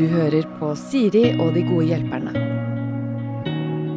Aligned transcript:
Du 0.00 0.06
hører 0.08 0.46
på 0.56 0.72
Siri 0.80 1.34
og 1.36 1.52
de 1.52 1.60
gode 1.66 1.90
hjelperne. 1.90 2.32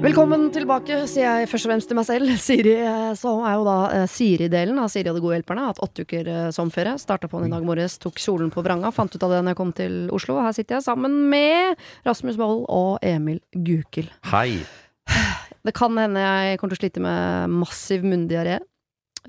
Velkommen 0.03 0.49
tilbake, 0.51 0.97
sier 1.07 1.39
jeg 1.39 1.47
først 1.47 1.63
og 1.63 1.71
fremst 1.71 1.87
til 1.87 1.95
meg 1.95 2.07
selv. 2.09 2.31
Siri, 2.43 2.73
eh, 2.75 3.13
så 3.15 3.37
er 3.47 3.53
jo 3.55 3.61
da 3.63 3.75
eh, 3.87 4.07
Siri-delen 4.11 4.81
av 4.83 4.89
Siri 4.91 5.07
og 5.07 5.15
de 5.15 5.21
gode 5.23 5.37
hjelperne. 5.37 5.69
Hatt 5.69 5.79
åtte 5.85 6.03
uker 6.03 6.27
eh, 6.27 6.49
sommerferie. 6.51 6.97
Starta 6.99 7.29
på 7.31 7.39
den 7.39 7.47
i 7.47 7.55
dag 7.55 7.63
morges, 7.63 7.95
tok 8.03 8.19
kjolen 8.19 8.51
på 8.51 8.65
vranga. 8.65 8.91
Fant 8.91 9.15
ut 9.15 9.23
av 9.23 9.31
det 9.31 9.39
når 9.45 9.55
jeg 9.55 9.59
kom 9.61 9.71
til 9.77 9.95
Oslo. 10.11 10.41
Her 10.43 10.51
sitter 10.57 10.81
jeg 10.81 10.87
sammen 10.89 11.15
med 11.31 11.79
Rasmus 12.03 12.35
Wold 12.41 12.65
og 12.67 12.97
Emil 12.99 13.39
Gukild. 13.55 14.11
Hei. 14.33 14.59
Det 15.63 15.71
kan 15.71 15.95
hende 15.95 16.19
jeg 16.19 16.59
kommer 16.59 16.75
til 16.75 16.81
å 16.81 16.83
slite 16.83 17.07
med 17.07 17.53
massiv 17.63 18.03
munndiaré 18.03 18.57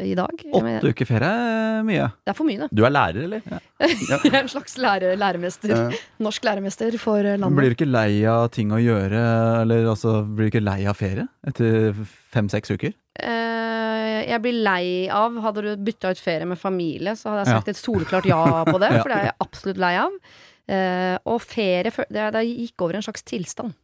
i 0.03 0.15
dag. 0.19 0.43
Åtte 0.53 0.91
uker 0.91 1.07
ferie 1.07 1.29
er 1.31 1.85
mye. 1.87 2.09
Det 2.27 2.33
er 2.33 2.37
for 2.39 2.49
mye, 2.49 2.65
det. 2.65 2.69
Du 2.75 2.83
er 2.87 2.91
lærer, 2.95 3.25
eller? 3.29 3.45
Jeg 3.85 4.33
er 4.33 4.41
en 4.41 4.49
slags 4.51 4.75
lærer, 4.81 5.15
læremester. 5.21 5.95
Norsk 6.25 6.45
læremester 6.49 6.97
for 6.99 7.23
landet. 7.23 7.55
Blir 7.61 7.71
du 7.71 7.77
ikke 7.79 7.91
lei 7.91 8.25
av 8.27 8.49
ting 8.55 8.73
å 8.75 8.81
gjøre, 8.83 9.21
eller 9.63 9.87
altså, 9.93 10.17
blir 10.27 10.49
du 10.49 10.53
ikke 10.55 10.65
lei 10.67 10.81
av 10.91 10.99
ferie 10.99 11.29
etter 11.47 11.93
fem-seks 12.35 12.75
uker? 12.75 12.95
Eh, 13.23 14.25
jeg 14.27 14.41
blir 14.43 14.57
lei 14.67 14.87
av 15.15 15.37
Hadde 15.45 15.63
du 15.63 15.71
bytta 15.87 16.11
ut 16.11 16.19
ferie 16.19 16.49
med 16.51 16.59
familie, 16.59 17.15
så 17.15 17.31
hadde 17.31 17.45
jeg 17.45 17.53
Ja. 17.55 17.61
sagt 17.61 17.69
et 17.71 17.79
soleklart 17.79 18.27
ja 18.27 18.43
på 18.67 18.79
det. 18.83 18.91
Ja. 18.97 19.03
For 19.05 19.13
det 19.13 19.21
er 19.21 19.29
jeg 19.31 19.39
absolutt 19.47 19.79
lei 19.85 19.95
av. 20.03 20.19
Eh, 20.65 21.17
og 21.29 21.43
ferie 21.45 21.93
det, 21.93 22.29
det 22.35 22.43
gikk 22.49 22.83
over 22.87 22.97
i 22.97 23.03
en 23.03 23.07
slags 23.07 23.23
tilstand. 23.29 23.75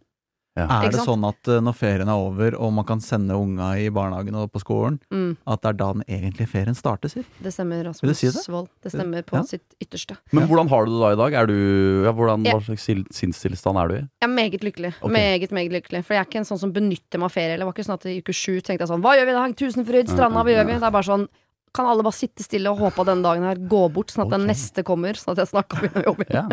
Er 0.68 0.90
det 0.90 1.00
sånn 1.06 1.24
at 1.28 1.48
eh, 1.48 1.60
når 1.64 1.74
ferien 1.78 2.08
er 2.10 2.18
over, 2.18 2.56
og 2.60 2.72
man 2.72 2.84
kan 2.84 3.00
sende 3.00 3.36
unga 3.38 3.70
i 3.80 3.88
barnehagen 3.88 4.34
og 4.36 4.50
på 4.52 4.60
skolen, 4.60 4.98
Mm, 5.10 5.36
at 5.46 5.60
det 5.62 5.68
er 5.68 5.72
da 5.80 5.92
den 5.92 6.04
egentlige 6.08 6.48
ferien 6.48 6.74
starter, 6.76 7.08
sier? 7.08 7.24
det 7.42 7.52
stemmer, 7.54 7.84
Rasmus 7.86 8.18
si 8.18 8.26
det? 8.30 8.44
Wold. 8.48 8.68
Det 8.82 8.92
stemmer 8.92 9.22
på 9.22 9.36
Ja. 9.36 9.42
sitt 9.42 9.74
ytterste. 9.80 10.16
Men 10.32 10.46
hvordan 10.48 10.68
har 10.68 10.84
du 10.86 10.92
det 10.92 11.00
da 11.00 11.12
i 11.12 11.16
dag? 11.30 11.32
Er 11.42 11.46
du, 11.46 12.02
ja, 12.04 12.12
hvordan, 12.12 12.44
Ja. 12.44 12.52
hva 12.54 12.62
slags 12.64 12.86
sinnstilstand 13.14 13.76
er 13.78 13.88
du 13.88 13.94
i? 13.94 14.00
Jeg 14.20 14.28
er 14.28 14.34
meget 14.34 14.60
lykkelig. 14.64 14.94
Okay. 15.02 15.12
Meget, 15.12 15.50
meget 15.50 15.72
lykkelig. 15.72 16.04
For 16.04 16.14
jeg 16.14 16.20
er 16.20 16.26
ikke 16.30 16.38
en 16.38 16.44
sånn 16.44 16.58
som 16.58 16.72
benytter 16.72 17.18
meg 17.18 17.24
av 17.30 17.32
ferie. 17.32 17.54
Eller 17.54 17.64
det 17.64 17.70
var 17.70 17.74
ikke 17.74 17.88
sånn 17.88 17.94
at 18.00 18.06
i 18.06 18.18
uke 18.20 18.32
sju 18.34 18.60
tenkte 18.60 18.80
jeg 18.84 18.88
sånn 18.88 19.02
Hva 19.02 19.14
gjør 19.16 19.24
vi 19.26 19.30
i 19.30 19.38
dag? 19.40 19.56
Tusenfryd, 19.56 20.08
stranda, 20.08 20.42
hva 20.44 20.50
gjør 20.50 20.66
vi? 20.66 20.72
Det 20.78 20.82
er 20.82 20.90
bare 20.90 21.02
sånn 21.04 21.28
kan 21.72 21.86
alle 21.86 22.02
bare 22.02 22.12
sitte 22.18 22.42
stille 22.42 22.66
og 22.66 22.78
håpe 22.80 22.98
at 22.98 23.06
denne 23.06 23.22
dagen 23.22 23.44
her 23.46 23.54
går 23.54 23.92
bort, 23.94 24.08
sånn 24.10 24.24
at 24.26 24.30
den 24.34 24.48
neste 24.48 24.82
kommer? 24.82 25.14
Sånn 25.14 25.36
at 25.38 25.44
jeg 25.46 25.50
snart 25.52 25.68
kan 25.68 25.78
begynne 25.84 26.02
å 26.02 26.08
jobbe 26.10 26.26
igjen. 26.26 26.50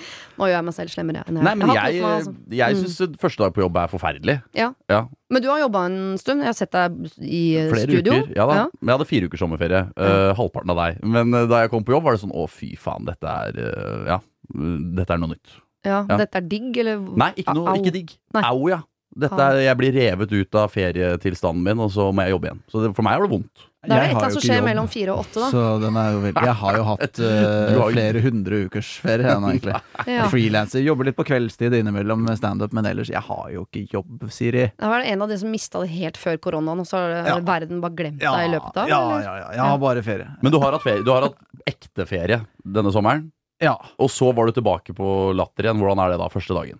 Ja. 0.00 0.34
Nå 0.40 0.48
gjør 0.48 0.54
jeg 0.56 0.66
meg 0.66 0.74
selv 0.76 0.92
slemmere 0.94 1.20
jeg 1.22 1.34
Nei, 1.36 1.54
men 1.60 1.72
jeg, 1.74 1.94
jeg, 2.00 2.04
altså. 2.08 2.34
jeg 2.56 2.76
Mm. 2.80 3.16
første 3.20 3.42
dag 3.44 3.54
på 3.54 3.62
jobb 3.64 3.76
er 3.82 3.90
forferdelig. 3.92 4.36
Ja. 4.56 4.68
Ja, 4.88 5.00
Men 5.30 5.42
du 5.44 5.48
har 5.52 5.60
jobba 5.60 5.84
en 5.86 6.18
stund. 6.18 6.40
Jeg 6.42 6.50
har 6.50 6.56
sett 6.58 6.72
deg 6.72 6.96
i 7.20 7.42
Flere 7.70 7.86
studio. 7.86 8.12
uker. 8.24 8.34
Ja 8.36 8.46
da. 8.48 8.58
Men 8.80 8.88
jeg 8.92 8.98
hadde 8.98 9.08
fire 9.12 9.28
ukers 9.30 9.40
sommerferie. 9.44 9.82
Uh, 9.96 10.32
halvparten 10.38 10.70
av 10.74 10.80
deg. 10.82 11.00
Men 11.04 11.34
uh, 11.36 11.44
da 11.50 11.62
jeg 11.64 11.70
kom 11.74 11.84
på 11.84 11.92
jobb, 11.94 12.04
var 12.08 12.16
det 12.16 12.22
sånn 12.24 12.32
å, 12.34 12.48
fy 12.50 12.72
faen, 12.80 13.04
dette 13.08 13.26
er 13.28 13.60
uh, 13.60 14.06
Ja, 14.16 14.20
dette 14.50 15.14
er 15.14 15.20
noe 15.22 15.34
nytt. 15.36 15.58
Ja, 15.84 16.02
Ja. 16.08 16.16
Dette 16.20 16.36
er 16.42 16.44
digg, 16.44 16.76
eller? 16.82 16.98
Nei, 17.16 17.30
ikke, 17.40 17.54
noe, 17.56 17.76
ikke 17.80 17.92
digg. 17.94 18.16
Nei. 18.36 18.42
Au, 18.50 18.66
ja. 18.68 18.82
Dette 19.16 19.40
er, 19.42 19.56
jeg 19.64 19.76
blir 19.80 19.92
revet 19.96 20.32
ut 20.32 20.54
av 20.60 20.68
ferietilstanden 20.70 21.64
min, 21.66 21.80
og 21.82 21.90
så 21.90 22.10
må 22.14 22.22
jeg 22.26 22.34
jobbe 22.36 22.50
igjen. 22.50 22.60
Så 22.70 22.82
det, 22.84 22.90
for 22.94 23.02
meg 23.06 23.18
var 23.18 23.26
det 23.26 23.32
vondt. 23.32 23.64
Det 23.80 23.94
er 23.96 23.96
det 23.96 24.04
et 24.04 24.10
eller 24.10 24.20
annet 24.20 24.34
som 24.36 24.42
skjer 24.44 24.58
jobb, 24.60 24.66
mellom 24.68 24.88
fire 24.92 25.12
og 25.14 25.20
åtte, 25.24 25.40
da. 25.40 25.46
Så 25.54 25.60
den 25.80 25.94
er 25.96 26.08
jo 26.12 26.18
veldig 26.20 26.42
Jeg 26.44 26.56
har 26.60 26.76
jo 26.76 26.82
hatt 26.84 27.20
jo- 27.74 27.86
flere 27.94 28.20
hundre 28.26 28.58
ukers 28.66 28.90
ferie 29.00 29.30
ennå, 29.32 29.52
egentlig. 29.54 29.76
Ja. 30.06 30.26
Freelancer. 30.28 30.82
Jobber 30.84 31.08
litt 31.08 31.16
på 31.16 31.24
kveldstid 31.24 31.72
innimellom 31.78 32.20
med 32.26 32.36
standup, 32.36 32.74
men 32.76 32.84
ellers 32.90 33.08
Jeg 33.08 33.22
har 33.24 33.46
jo 33.54 33.64
ikke 33.64 33.86
jobb, 33.94 34.26
Siri. 34.30 34.66
Det 34.76 34.90
var 34.92 35.00
en 35.00 35.22
av 35.24 35.32
de 35.32 35.38
som 35.40 35.50
mista 35.50 35.80
det 35.80 35.88
helt 35.94 36.20
før 36.20 36.36
koronaen, 36.44 36.80
og 36.84 36.86
så 36.92 37.00
har 37.00 37.16
Ja. 37.30 37.38
verden 37.40 37.80
bare 37.80 37.96
glemt 37.96 38.20
deg 38.20 38.48
i 38.50 38.52
løpet 38.52 38.76
av? 38.84 38.88
ja, 38.88 39.00
ja, 39.24 39.34
ja. 39.46 39.48
Jeg 39.56 39.64
har 39.64 39.78
bare 39.78 40.02
ferie. 40.02 40.28
Men 40.42 40.52
du 40.52 40.58
har 40.60 40.72
hatt, 40.76 40.82
ferie, 40.84 41.02
du 41.02 41.10
har 41.14 41.22
hatt 41.30 41.40
ekte 41.66 42.06
ferie 42.06 42.42
denne 42.64 42.92
sommeren, 42.92 43.30
Ja. 43.62 43.78
og 43.98 44.08
så 44.12 44.34
var 44.34 44.46
du 44.46 44.52
tilbake 44.60 44.92
på 44.94 45.32
Latter 45.34 45.64
igjen. 45.64 45.80
Hvordan 45.80 46.04
er 46.04 46.10
det 46.10 46.18
da, 46.20 46.28
første 46.28 46.52
dagen? 46.54 46.78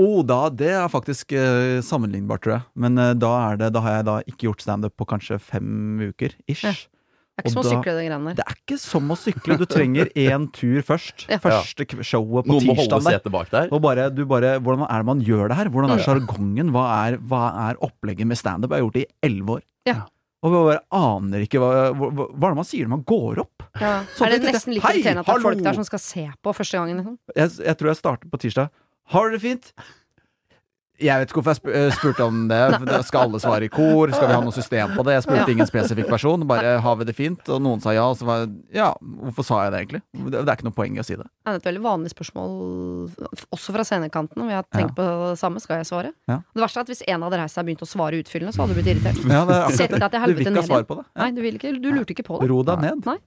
Oh, 0.00 0.24
da, 0.26 0.48
det 0.50 0.72
er 0.74 0.88
faktisk 0.90 1.30
uh, 1.38 1.78
sammenlignbart, 1.86 2.42
tror 2.42 2.56
jeg. 2.56 2.64
Men 2.82 2.98
uh, 2.98 3.12
da, 3.14 3.30
er 3.52 3.60
det, 3.60 3.68
da 3.76 3.82
har 3.84 4.00
jeg 4.00 4.06
da 4.08 4.16
ikke 4.26 4.48
gjort 4.48 4.64
standup 4.64 4.96
på 4.98 5.06
kanskje 5.12 5.38
fem 5.38 6.02
uker. 6.10 6.34
Ish. 6.50 6.64
Ja. 6.66 6.74
Det 7.34 7.42
er 7.42 7.48
ikke 7.48 7.52
som 7.56 7.64
å 7.64 7.66
sykle, 7.66 7.92
de 7.96 8.02
greiene 8.06 8.30
der. 8.30 8.34
Det 8.38 8.44
er 8.46 8.58
ikke 8.60 8.76
som 8.78 9.08
å 9.10 9.14
sykle. 9.18 9.56
Du 9.58 9.64
trenger 9.66 10.10
én 10.24 10.44
tur 10.54 10.84
først. 10.86 11.24
Ja. 11.30 11.40
Første 11.42 11.86
showet 12.06 12.46
på 12.46 12.52
Noen 12.52 12.68
må 12.68 12.76
holde 12.78 13.00
tirsdag 13.00 13.24
der. 13.24 13.32
bak 13.34 13.50
der. 13.50 13.72
Og 13.74 13.82
bare, 13.82 14.04
du 14.14 14.22
bare, 14.30 14.52
hvordan 14.62 14.84
er 14.86 15.02
det 15.02 15.08
man 15.08 15.22
gjør 15.26 15.50
det 15.50 15.56
her? 15.58 15.70
Hvordan 15.74 15.94
er 15.96 16.02
sjargongen? 16.06 16.70
Hva, 16.74 16.84
er- 17.08 17.18
hva 17.18 17.40
er 17.68 17.80
opplegget 17.82 18.30
med 18.30 18.38
standup? 18.38 18.70
Jeg 18.70 18.78
har 18.82 18.86
gjort 18.86 18.98
det 19.00 19.06
i 19.08 19.30
elleve 19.30 19.56
år. 19.58 19.64
Ja. 19.90 19.96
Og 20.44 20.52
vi 20.52 20.60
bare 20.68 20.82
aner 20.94 21.42
ikke 21.46 21.58
hva, 21.62 21.68
hva, 21.96 22.08
hva 22.12 22.46
er 22.50 22.52
det 22.52 22.58
man 22.60 22.66
sier 22.68 22.86
når 22.86 22.92
man 22.98 23.04
går 23.08 23.38
opp. 23.42 23.66
Ja. 23.80 23.92
Så, 24.14 24.26
er 24.26 24.34
det 24.36 24.40
det 24.44 24.52
nesten 24.54 24.74
litt 24.76 24.84
irriterende 24.84 25.22
at 25.24 25.30
det 25.30 25.34
er 25.38 25.44
folk 25.48 25.62
der 25.64 25.78
som 25.80 25.86
skal 25.88 26.02
se 26.04 26.24
på 26.44 26.52
første 26.54 26.78
gangen? 26.78 27.00
Liksom? 27.00 27.14
Jeg, 27.34 27.54
jeg 27.64 27.78
tror 27.80 27.90
jeg 27.90 27.98
starter 27.98 28.30
på 28.30 28.40
tirsdag. 28.44 28.70
Har 29.12 29.28
dere 29.28 29.36
det 29.38 29.44
fint? 29.44 29.74
Jeg 31.02 31.18
vet 31.18 31.26
ikke 31.32 31.40
hvorfor 31.40 31.56
jeg 31.56 31.58
sp 31.58 31.70
eh, 31.74 31.88
spurte 31.96 32.22
om 32.22 32.36
det. 32.46 32.58
Skal 33.08 33.24
alle 33.26 33.40
svare 33.42 33.66
i 33.66 33.70
kor? 33.72 34.12
Skal 34.14 34.28
vi 34.30 34.36
ha 34.36 34.42
noe 34.44 34.54
system 34.54 34.92
på 34.94 35.02
det? 35.02 35.16
Jeg 35.16 35.24
spurte 35.24 35.40
Ja. 35.42 35.50
ingen 35.50 35.66
spesifikk 35.66 36.06
person. 36.08 36.44
Bare 36.46 36.76
har 36.80 36.94
vi 37.00 37.06
det 37.08 37.16
fint? 37.18 37.42
Og 37.50 37.58
noen 37.60 37.82
sa 37.82 37.90
ja. 37.96 38.04
Og 38.06 38.14
så 38.20 38.28
var 38.28 38.44
jeg 38.44 38.78
ja, 38.78 38.92
hvorfor 39.02 39.42
sa 39.48 39.58
jeg 39.64 39.74
det 39.74 39.80
egentlig? 39.82 40.02
Det, 40.14 40.30
det 40.38 40.44
er 40.46 40.54
ikke 40.54 40.68
noe 40.68 40.76
poeng 40.78 40.94
i 40.94 41.02
å 41.02 41.06
si 41.06 41.18
det. 41.18 41.26
Det 41.26 41.50
er 41.50 41.58
et 41.58 41.66
veldig 41.66 41.82
vanlig 41.82 42.14
spørsmål, 42.14 42.54
også 43.58 43.74
fra 43.74 43.86
scenekanten. 43.90 44.38
Om 44.46 44.52
vi 44.52 44.54
har 44.54 44.70
tenkt 44.70 44.94
på 44.94 45.02
det 45.02 45.34
samme. 45.42 45.58
Skal 45.64 45.82
jeg 45.82 45.90
svare? 45.90 46.14
Ja. 46.30 46.38
Det 46.54 46.62
verste 46.62 46.78
er 46.78 46.86
at 46.86 46.94
hvis 46.94 47.04
en 47.10 47.26
av 47.26 47.34
dere 47.34 47.50
seg 47.50 47.64
og 47.64 47.68
begynt 47.72 47.82
å 47.84 47.90
svare 47.90 48.22
utfyllende, 48.22 48.54
så 48.54 48.62
hadde 48.62 48.78
du 48.78 48.80
blitt 48.80 48.94
irritert. 48.94 49.18
Ja, 49.26 49.42
det 49.50 49.58
er 49.58 49.78
Sett 49.82 49.98
deg 49.98 50.08
til 50.14 50.22
helvete 50.28 50.46
ned. 50.46 50.62
Du 50.62 50.62
vil 50.62 50.62
ikke 50.62 50.62
ha 50.62 50.70
svar 50.70 50.88
på 50.94 51.00
det. 51.02 51.06
Nei, 51.18 51.30
du, 51.34 51.42
vil 51.42 51.58
ikke, 51.58 51.74
du 51.82 51.90
lurte 51.90 52.14
ikke 52.14 52.28
på 52.30 52.38
det. 52.38 52.52
Ro 52.54 52.62
deg 52.70 52.86
ned. 52.86 53.02
Nei. 53.10 53.18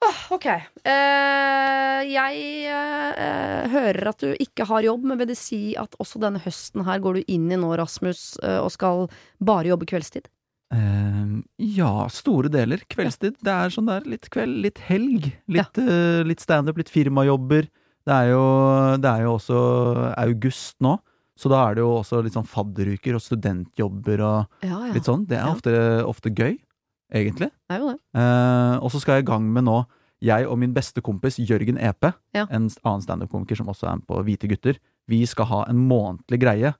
Åh, 0.00 0.20
ok. 0.32 0.46
Eh, 0.88 2.00
jeg 2.08 2.42
eh, 2.72 3.66
hører 3.72 4.08
at 4.14 4.22
du 4.24 4.30
ikke 4.40 4.64
har 4.70 4.84
jobb, 4.86 5.04
men 5.10 5.18
vil 5.20 5.28
det 5.28 5.36
si 5.38 5.74
at 5.80 5.92
også 6.00 6.20
denne 6.22 6.40
høsten 6.40 6.86
her 6.86 7.02
går 7.04 7.18
du 7.20 7.32
inn 7.34 7.50
i 7.52 7.58
nå, 7.60 7.68
Rasmus, 7.78 8.38
eh, 8.42 8.58
og 8.64 8.70
skal 8.72 9.08
bare 9.44 9.68
jobbe 9.72 9.88
kveldstid? 9.90 10.30
Ehm, 10.72 11.42
ja, 11.58 12.06
store 12.14 12.48
deler. 12.52 12.80
Kveldstid. 12.88 13.36
Det 13.44 13.52
er 13.52 13.72
sånn 13.74 13.90
der 13.90 14.06
litt 14.08 14.28
kveld, 14.32 14.60
litt 14.64 14.80
helg. 14.88 15.30
Litt, 15.52 15.80
eh, 15.82 16.22
litt 16.24 16.40
standup, 16.40 16.78
litt 16.80 16.92
firmajobber. 16.94 17.68
Det 18.08 18.14
er, 18.16 18.30
jo, 18.32 18.44
det 19.02 19.10
er 19.10 19.26
jo 19.26 19.34
også 19.36 19.58
august 20.22 20.78
nå, 20.80 20.94
så 21.36 21.50
da 21.52 21.58
er 21.68 21.76
det 21.76 21.82
jo 21.84 21.90
også 21.98 22.22
litt 22.24 22.32
sånn 22.38 22.48
fadderuker 22.48 23.18
og 23.18 23.20
studentjobber 23.24 24.22
og 24.24 24.64
Ja, 24.64 24.78
ja. 24.86 24.94
litt 24.96 25.04
sånn. 25.08 25.26
Det 25.28 25.36
er 25.36 25.44
Ja. 25.44 25.52
ofte, 25.52 25.74
ofte 26.08 26.32
gøy, 26.32 26.56
egentlig. 27.12 27.50
Det 27.68 27.76
er 27.76 27.80
jo 27.82 27.88
det. 27.92 27.98
Eh, 28.20 28.76
og 28.82 28.90
så 28.92 29.00
skal 29.02 29.18
jeg 29.18 29.24
i 29.26 29.30
gang 29.32 29.48
med 29.52 29.64
nå 29.68 29.80
jeg 30.20 30.44
og 30.46 30.58
min 30.60 30.74
beste 30.76 31.00
kompis 31.00 31.38
Jørgen 31.40 31.78
Epe, 31.80 32.12
Ja. 32.36 32.42
en 32.52 32.68
annen 32.84 33.00
standup-komiker 33.00 33.56
som 33.56 33.70
også 33.72 33.86
er 33.88 33.96
med 33.96 34.06
på 34.06 34.18
Hvite 34.26 34.48
gutter, 34.50 34.76
vi 35.08 35.22
skal 35.26 35.46
ha 35.48 35.64
en 35.70 35.80
månedlig 35.88 36.38
greie 36.42 36.74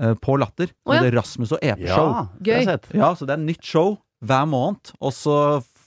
eh, 0.00 0.14
på 0.14 0.38
Latter. 0.40 0.70
Oh, 0.86 0.94
ja. 0.94 1.02
Det 1.02 1.12
er 1.12 1.18
Rasmus 1.18 1.52
og 1.52 1.58
Epe-show. 1.60 2.08
Ja, 2.08 2.26
Gøy. 2.40 2.78
Ja, 2.96 3.10
så 3.14 3.26
det 3.28 3.36
er 3.36 3.44
nytt 3.44 3.62
show 3.68 3.98
hver 4.24 4.46
måned, 4.48 4.94
og 5.00 5.12
så 5.12 5.36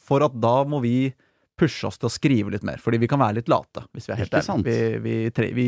for 0.06 0.22
at 0.26 0.36
da 0.40 0.64
må 0.70 0.80
vi 0.84 1.14
pushe 1.60 1.86
oss 1.88 2.00
til 2.02 2.10
å 2.10 2.12
skrive 2.14 2.50
litt 2.54 2.64
mer, 2.66 2.82
fordi 2.82 2.98
vi 3.04 3.08
kan 3.12 3.22
være 3.22 3.38
litt 3.42 3.50
late, 3.52 3.84
hvis 3.94 4.08
vi 4.10 4.16
er 4.16 4.22
helt 4.24 4.34
ærlige. 4.40 5.00
Vi, 5.06 5.16
vi, 5.38 5.54
vi 5.54 5.68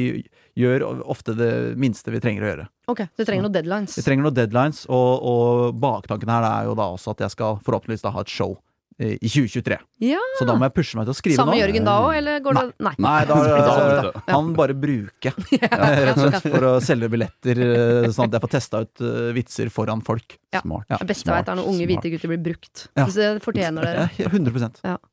gjør 0.64 0.88
ofte 1.06 1.36
det 1.38 1.52
minste 1.78 2.10
vi 2.14 2.22
trenger 2.24 2.42
å 2.46 2.52
gjøre. 2.52 2.68
Ok, 2.90 3.04
du 3.18 3.24
trenger 3.26 3.46
noen 3.46 3.54
deadlines. 3.56 3.98
Vi 4.00 4.06
trenger 4.06 4.26
noen 4.28 4.38
deadlines, 4.38 4.86
og, 4.90 5.26
og 5.30 5.76
baktanken 5.82 6.32
her 6.34 6.48
er 6.50 6.70
jo 6.72 6.78
da 6.80 6.90
også 6.98 7.14
at 7.14 7.26
jeg 7.28 7.36
skal 7.38 7.60
forhåpentligvis 7.66 8.06
da 8.06 8.12
ha 8.18 8.26
et 8.26 8.34
show 8.34 8.58
eh, 8.98 9.14
i 9.22 9.30
2023. 9.30 9.78
Ja. 10.10 10.20
Så 10.40 10.48
da 10.50 10.58
må 10.58 10.66
jeg 10.68 10.74
pushe 10.76 10.98
meg 11.00 11.06
til 11.08 11.14
å 11.14 11.18
skrive 11.22 11.38
Samme 11.40 11.54
nå. 11.56 11.62
Jørgen 11.62 11.86
da 11.88 11.96
òg, 12.04 12.12
eller 12.18 12.42
går 12.46 12.58
det 12.60 12.66
Nei. 12.90 12.94
Nei, 13.06 13.16
da, 13.30 13.40
Da- 13.46 14.12
da 14.16 14.26
han 14.34 14.52
bare 14.58 14.74
bruker, 14.78 15.38
rett 15.62 16.18
og 16.18 16.22
slett, 16.26 16.42
for 16.50 16.68
å 16.70 16.76
selge 16.84 17.10
billetter, 17.14 17.62
eh, 17.70 18.10
sånn 18.16 18.30
at 18.32 18.38
jeg 18.40 18.46
får 18.50 18.56
testa 18.58 18.82
ut 18.86 19.06
eh, 19.06 19.30
vitser 19.38 19.70
foran 19.74 20.02
folk. 20.06 20.38
Ja. 20.56 20.66
Smart. 20.66 20.90
Ja. 20.90 20.98
Det 21.02 21.10
beste 21.14 21.30
jeg 21.30 21.44
vet, 21.44 21.52
er 21.54 21.62
når 21.62 21.70
unge 21.74 21.90
hvite 21.94 22.14
gutter 22.16 22.34
blir 22.34 22.42
brukt. 22.52 22.88
Ja. 22.98 23.06
Så 23.06 23.22
det 23.22 23.34
fortjener 23.46 23.86
dere. 23.92 24.08
100 24.32 24.82
Ja, 24.82 24.96
100 24.98 25.04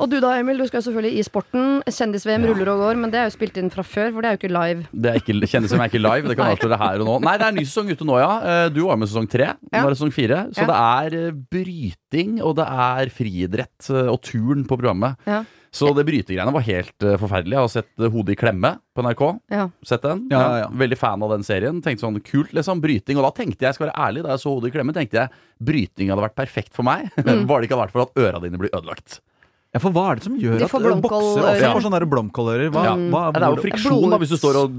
Og 0.00 0.10
du 0.10 0.16
da, 0.22 0.32
Emil, 0.40 0.58
du 0.60 0.66
skal 0.68 0.80
jo 0.80 0.86
selvfølgelig 0.88 1.20
i 1.20 1.24
sporten. 1.26 1.68
Kjendis-VM 1.86 2.46
ruller 2.50 2.72
og 2.72 2.82
går, 2.84 3.00
men 3.02 3.12
det 3.12 3.20
er 3.22 3.28
jo 3.28 3.34
spilt 3.36 3.60
inn 3.60 3.70
fra 3.72 3.84
før, 3.86 4.10
for 4.14 4.24
det 4.24 4.30
er 4.30 4.36
jo 4.36 4.40
ikke 4.42 4.52
live. 4.54 4.86
Det 4.92 5.12
er 5.12 5.20
ikke, 5.20 5.36
Kjendis-VM 5.52 5.84
er 5.84 5.92
ikke 5.92 6.02
live. 6.02 6.32
Det 6.32 6.38
kan 6.40 6.54
avsløre 6.54 6.80
her 6.80 7.04
og 7.04 7.10
nå. 7.10 7.18
Nei, 7.26 7.36
det 7.40 7.48
er 7.48 7.56
ny 7.58 7.66
sesong 7.68 7.92
ute 7.92 8.08
nå, 8.08 8.18
ja. 8.22 8.32
Eh, 8.40 8.66
Du 8.74 8.82
var 8.88 9.00
med 9.00 9.08
i 9.08 9.12
sesong 9.12 9.28
tre. 9.30 9.52
Nå 9.70 9.84
er 9.84 9.92
det 9.92 10.00
sesong 10.00 10.14
fire. 10.16 10.42
Så 10.56 10.64
Ja. 10.64 10.68
det 10.72 10.80
er 10.80 11.18
eh, 11.20 11.38
bryting, 11.56 12.40
og 12.42 12.56
det 12.60 12.66
er 12.66 13.14
friidrett 13.14 13.90
eh, 13.92 14.10
og 14.10 14.20
turn 14.22 14.64
på 14.66 14.76
programmet. 14.80 15.16
Ja. 15.26 15.44
Så 15.70 15.92
det 15.94 16.02
brytegreiene 16.02 16.50
var 16.50 16.64
helt 16.66 17.04
uh, 17.06 17.12
forferdelig. 17.20 17.54
Jeg 17.54 17.62
har 17.62 17.70
sett 17.70 18.02
uh, 18.02 18.08
Hodet 18.10 18.34
i 18.34 18.38
klemme 18.40 18.72
på 18.90 19.04
NRK. 19.06 19.20
Ja. 19.54 19.68
Sett 19.86 20.02
den? 20.02 20.24
Ja, 20.32 20.40
ja, 20.42 20.56
ja. 20.64 20.70
Veldig 20.74 20.98
fan 20.98 21.22
av 21.22 21.30
den 21.30 21.46
serien. 21.46 21.78
Tenkte 21.84 22.02
sånn, 22.02 22.18
kult 22.26 22.50
liksom, 22.56 22.82
bryting. 22.82 23.20
Og 23.20 23.28
da 23.28 23.30
tenkte 23.36 23.68
jeg, 23.68 23.76
skal 23.76 23.86
være 23.86 24.08
ærlig, 24.08 24.24
da 24.26 24.34
jeg 24.34 24.42
så 24.42 24.50
Hodet 24.56 24.72
i 24.72 24.74
klemme, 24.74 24.94
tenkte 24.96 25.20
jeg 25.20 25.30
bryting 25.62 26.10
hadde 26.10 26.24
vært 26.26 26.38
perfekt 26.42 26.74
for 26.74 26.86
meg. 26.86 27.06
Mm. 27.30 27.44
Bare 27.46 27.62
det 27.62 27.68
ikke 27.68 27.76
hadde 27.76 27.84
vært 27.86 27.94
for 27.94 28.02
at 28.08 28.18
øra 28.18 28.40
dine 28.42 28.58
blir 28.58 28.72
ødelagt. 28.74 29.20
Ja, 29.70 29.78
for 29.78 29.94
hva 29.94 30.08
er 30.10 30.18
det 30.18 30.24
som 30.26 30.34
gjør 30.40 30.58
De 30.58 30.66
at 30.66 30.72
får 30.72 30.88
bokser 31.04 31.44
også 31.46 31.60
Ja. 31.60 31.74
får 31.76 31.86
sånne 31.86 32.02
blomkålører? 32.10 32.70
Hva, 32.74 32.84
Ja. 32.84 32.96
hva, 32.96 33.32
det 33.32 33.42
er 33.42 33.54
jo 33.54 33.62
friksjon 33.62 34.10
da, 34.10 34.18
hvis 34.18 34.34
du 34.34 34.36
står 34.36 34.64
og 34.64 34.70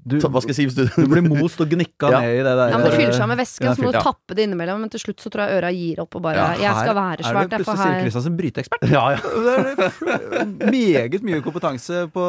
du, 0.00 0.16
Hva 0.16 0.40
skal 0.40 0.54
jeg 0.54 0.56
si 0.56 0.64
hvis 0.64 0.76
du 0.78 1.02
du 1.02 1.08
blir 1.12 1.20
most 1.20 1.60
og 1.60 1.68
gnikka 1.68 2.08
Ja. 2.10 2.20
ned 2.24 2.40
i 2.40 2.42
det 2.42 2.54
der 2.56 2.70
Ja, 2.72 2.78
men 2.78 2.86
Det 2.88 2.94
fyller 2.96 3.12
seg 3.12 3.28
med 3.28 3.38
Ja, 3.38 3.74
så 3.74 3.82
må 3.84 3.92
du 3.92 3.98
tappe 4.00 4.34
det 4.34 4.46
innimellom. 4.48 4.80
Men 4.80 4.88
til 4.88 5.00
slutt 5.02 5.20
så 5.20 5.28
tror 5.30 5.44
jeg 5.46 5.60
øra 5.60 5.70
gir 5.76 6.00
opp 6.00 6.16
og 6.16 6.22
bare 6.22 6.36
Ja, 6.36 6.54
Jeg 6.56 6.74
skal 6.80 6.94
være 6.96 7.20
svært, 7.20 7.44
Er 7.44 7.48
det 7.48 7.58
plutselig 7.60 7.76
Siri 7.76 7.92
her 7.92 8.04
Kristiansen 8.06 8.36
bryteekspert? 8.38 8.82
Ja, 8.90 9.10
ja. 9.10 9.18
Det 10.00 10.40
er 10.40 10.70
meget 10.72 11.22
mye 11.22 11.42
kompetanse 11.44 12.06
på 12.14 12.24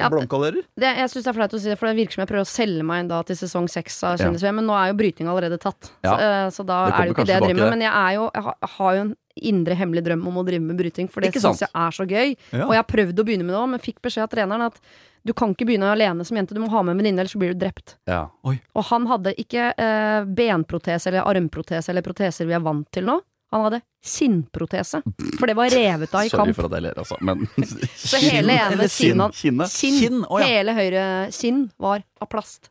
Ja, 0.00 0.08
blomkålører. 0.08 0.62
Jeg 0.80 1.08
syns 1.12 1.24
det 1.24 1.30
er 1.34 1.36
flaut 1.36 1.52
å 1.52 1.60
si 1.60 1.68
det, 1.68 1.78
for 1.78 1.86
det 1.90 1.96
virker 2.00 2.12
som 2.16 2.22
jeg 2.24 2.30
prøver 2.32 2.46
å 2.46 2.50
selge 2.50 2.84
meg 2.88 3.08
da 3.08 3.22
til 3.22 3.36
sesong 3.36 3.68
seks 3.68 4.02
av 4.02 4.16
Ja. 4.18 4.24
Kjendis-VM, 4.24 4.54
men 4.62 4.66
nå 4.66 4.74
er 4.80 4.92
jo 4.92 4.96
bryting 4.96 5.28
allerede 5.28 5.58
tatt. 5.60 5.90
Ja. 6.02 6.16
Så, 6.16 6.20
eh, 6.20 6.48
så 6.56 6.66
da 6.66 6.86
Det 6.86 6.94
er 6.94 7.00
det 7.00 7.08
jo 7.08 7.14
ikke 7.14 7.26
det 7.26 7.34
jeg 7.36 7.42
driver 7.42 7.60
med. 7.60 7.70
Men 7.76 7.80
jeg, 7.84 7.92
er 7.92 8.12
jo, 8.16 8.30
jeg 8.34 8.42
har, 8.48 8.54
har 8.78 8.94
jo 8.96 9.00
en 9.04 9.16
indre 9.36 9.74
hemmelig 9.78 10.02
drøm 10.08 10.26
om 10.28 10.40
å 10.40 10.44
drive 10.46 10.62
med 10.64 10.76
bryting, 10.80 11.08
for 11.10 11.20
det 11.22 11.30
syns 11.36 11.62
jeg 11.62 11.70
er 11.74 11.94
så 11.94 12.04
gøy. 12.08 12.34
Ja. 12.52 12.66
Og 12.66 12.74
jeg 12.74 12.80
har 12.82 12.88
prøvd 12.90 13.22
å 13.22 13.24
begynne 13.28 13.46
med 13.46 13.54
det 13.54 13.60
òg, 13.60 13.68
men 13.76 13.82
fikk 13.82 14.00
beskjed 14.02 14.26
av 14.26 14.32
treneren 14.32 14.66
at 14.66 14.80
du 15.22 15.34
kan 15.36 15.52
ikke 15.52 15.66
begynne 15.68 15.90
alene 15.92 16.24
som 16.24 16.36
jente, 16.38 16.54
du 16.56 16.60
må 16.62 16.70
ha 16.72 16.80
med 16.82 16.94
en 16.94 17.00
venninne, 17.02 17.20
ellers 17.20 17.36
blir 17.36 17.52
du 17.52 17.60
drept. 17.60 17.96
ja. 18.08 18.22
Og 18.42 18.84
han 18.88 19.06
hadde 19.10 19.34
ikke 19.36 19.70
eh, 19.76 20.24
benprotese 20.24 21.10
eller 21.12 21.28
armprotese 21.28 21.92
eller 21.92 22.02
proteser 22.06 22.48
vi 22.48 22.56
er 22.56 22.64
vant 22.64 22.88
til 22.92 23.04
nå. 23.04 23.18
Han 23.50 23.64
hadde 23.66 23.80
kinnprotese, 24.06 25.00
for 25.38 25.50
det 25.50 25.56
var 25.58 25.72
revet 25.74 26.12
av 26.14 26.24
i 26.24 26.28
Sorry 26.32 26.52
kamp. 26.52 26.56
for 26.56 26.68
at 26.70 26.76
jeg 26.78 26.84
ler, 26.86 26.98
altså. 27.02 27.16
Men 27.20 27.44
Så 27.98 28.20
hele 28.22 28.54
ene 28.54 28.86
kinn? 28.88 29.24
Kinn. 29.34 29.64
Kinn, 29.68 30.20
oh, 30.28 30.38
ja. 30.40 30.46
Hele 30.46 30.76
høyre 30.78 31.04
kinn 31.34 31.64
var 31.82 32.04
av 32.22 32.30
plast. 32.30 32.70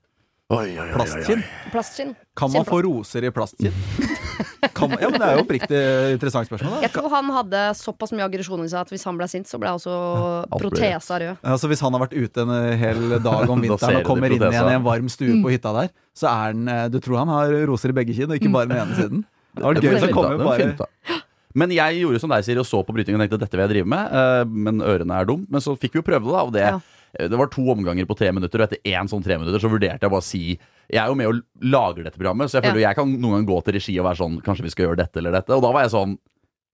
Oi, 0.50 0.72
oi, 0.74 0.82
oi. 0.82 0.90
Plastkinn. 0.96 1.44
Plastskinn. 1.70 2.16
Kan 2.40 2.50
man 2.56 2.66
få 2.66 2.82
roser 2.88 3.28
i 3.28 3.30
plastkinn? 3.36 3.76
Kan 4.76 4.94
ja, 4.96 5.10
men 5.12 5.20
det 5.20 5.28
er 5.28 5.36
jo 5.38 5.44
oppriktig 5.44 5.80
interessant 6.16 6.48
spørsmål. 6.50 6.76
Da. 6.78 6.82
Jeg 6.86 6.92
tror 6.94 7.10
han 7.14 7.32
hadde 7.36 7.62
såpass 7.80 8.14
mye 8.16 8.26
aggresjon 8.28 8.64
i 8.64 8.70
seg 8.72 8.80
at 8.86 8.94
hvis 8.94 9.04
han 9.08 9.18
ble 9.20 9.28
sint, 9.32 9.48
så 9.50 9.60
ble 9.60 9.72
også 9.76 9.94
ja, 9.96 10.60
protesa 10.62 11.18
rød. 11.24 11.42
Altså 11.54 11.70
Hvis 11.72 11.82
han 11.84 11.96
har 11.98 12.04
vært 12.06 12.16
ute 12.16 12.46
en 12.46 12.54
hel 12.80 13.02
dag 13.24 13.50
om 13.52 13.62
vinteren 13.66 14.00
og 14.02 14.08
kommer 14.08 14.32
inn 14.32 14.40
igjen 14.42 14.72
i 14.72 14.78
en 14.78 14.86
varm 14.88 15.10
stue 15.12 15.34
Mm. 15.40 15.44
på 15.46 15.52
hytta 15.54 15.72
der, 15.76 15.90
så 16.18 16.28
er 16.32 16.40
han 16.54 16.68
eh, 16.72 16.86
Du 16.90 17.00
tror 17.04 17.20
han 17.22 17.30
har 17.34 17.52
roser 17.70 17.92
i 17.92 17.98
begge 18.00 18.16
kinn, 18.18 18.32
og 18.32 18.40
ikke 18.40 18.52
bare 18.54 18.70
den 18.72 18.80
ene 18.82 18.96
siden. 18.98 19.26
Det 19.56 19.64
var 19.66 19.80
gøy 19.82 20.14
kommer 20.14 20.38
da. 20.40 20.46
Bare. 20.78 21.20
Men 21.60 21.72
jeg 21.74 22.00
gjorde 22.04 22.20
som 22.22 22.30
deg, 22.32 22.44
sier 22.46 22.60
og 22.62 22.68
så 22.70 22.80
på 22.86 22.94
brytingen 22.96 23.20
og 23.20 23.26
tenkte 23.26 23.40
dette 23.42 23.58
vil 23.58 23.66
jeg 23.66 23.72
drive 23.74 23.90
med. 23.90 24.14
eh, 24.14 24.44
Men 24.70 24.80
ørene 24.86 25.20
er 25.20 25.26
dum. 25.30 25.46
Men 25.50 25.62
så 25.66 25.74
fikk 25.78 25.96
vi 25.98 26.02
jo 26.04 26.06
prøve 26.06 26.24
det, 26.28 26.34
da. 26.36 26.44
Og 26.46 26.54
det, 26.54 26.66
Ja. 26.70 27.28
det 27.28 27.38
var 27.40 27.48
to 27.50 27.64
omganger 27.74 28.06
på 28.06 28.16
tre 28.18 28.30
minutter, 28.32 28.62
og 28.62 28.70
etter 28.70 28.82
én 28.86 29.10
sånn 29.10 29.24
tre 29.26 29.38
minutter 29.42 29.60
så 29.60 29.72
vurderte 29.72 30.02
jeg 30.06 30.12
bare 30.14 30.22
å 30.22 30.28
si 30.30 30.60
Jeg 30.90 31.04
er 31.04 31.08
jo 31.12 31.16
med 31.20 31.28
og 31.30 31.42
lager 31.62 32.04
dette 32.04 32.18
programmet, 32.18 32.50
så 32.50 32.58
jeg 32.60 32.64
føler 32.72 32.82
Ja. 32.82 32.88
jeg 32.90 32.96
kan 32.98 33.12
noen 33.22 33.38
gang 33.40 33.46
gå 33.46 33.64
til 33.64 33.74
regi 33.78 34.00
og 34.00 34.06
være 34.10 34.18
sånn 34.24 34.42
Kanskje 34.42 34.64
vi 34.66 34.70
skal 34.74 34.86
gjøre 34.88 34.98
dette 35.04 35.18
eller 35.22 35.32
dette. 35.32 35.50
Og 35.54 35.62
da 35.62 35.72
var 35.72 35.84
jeg 35.86 35.92
sånn 35.94 36.18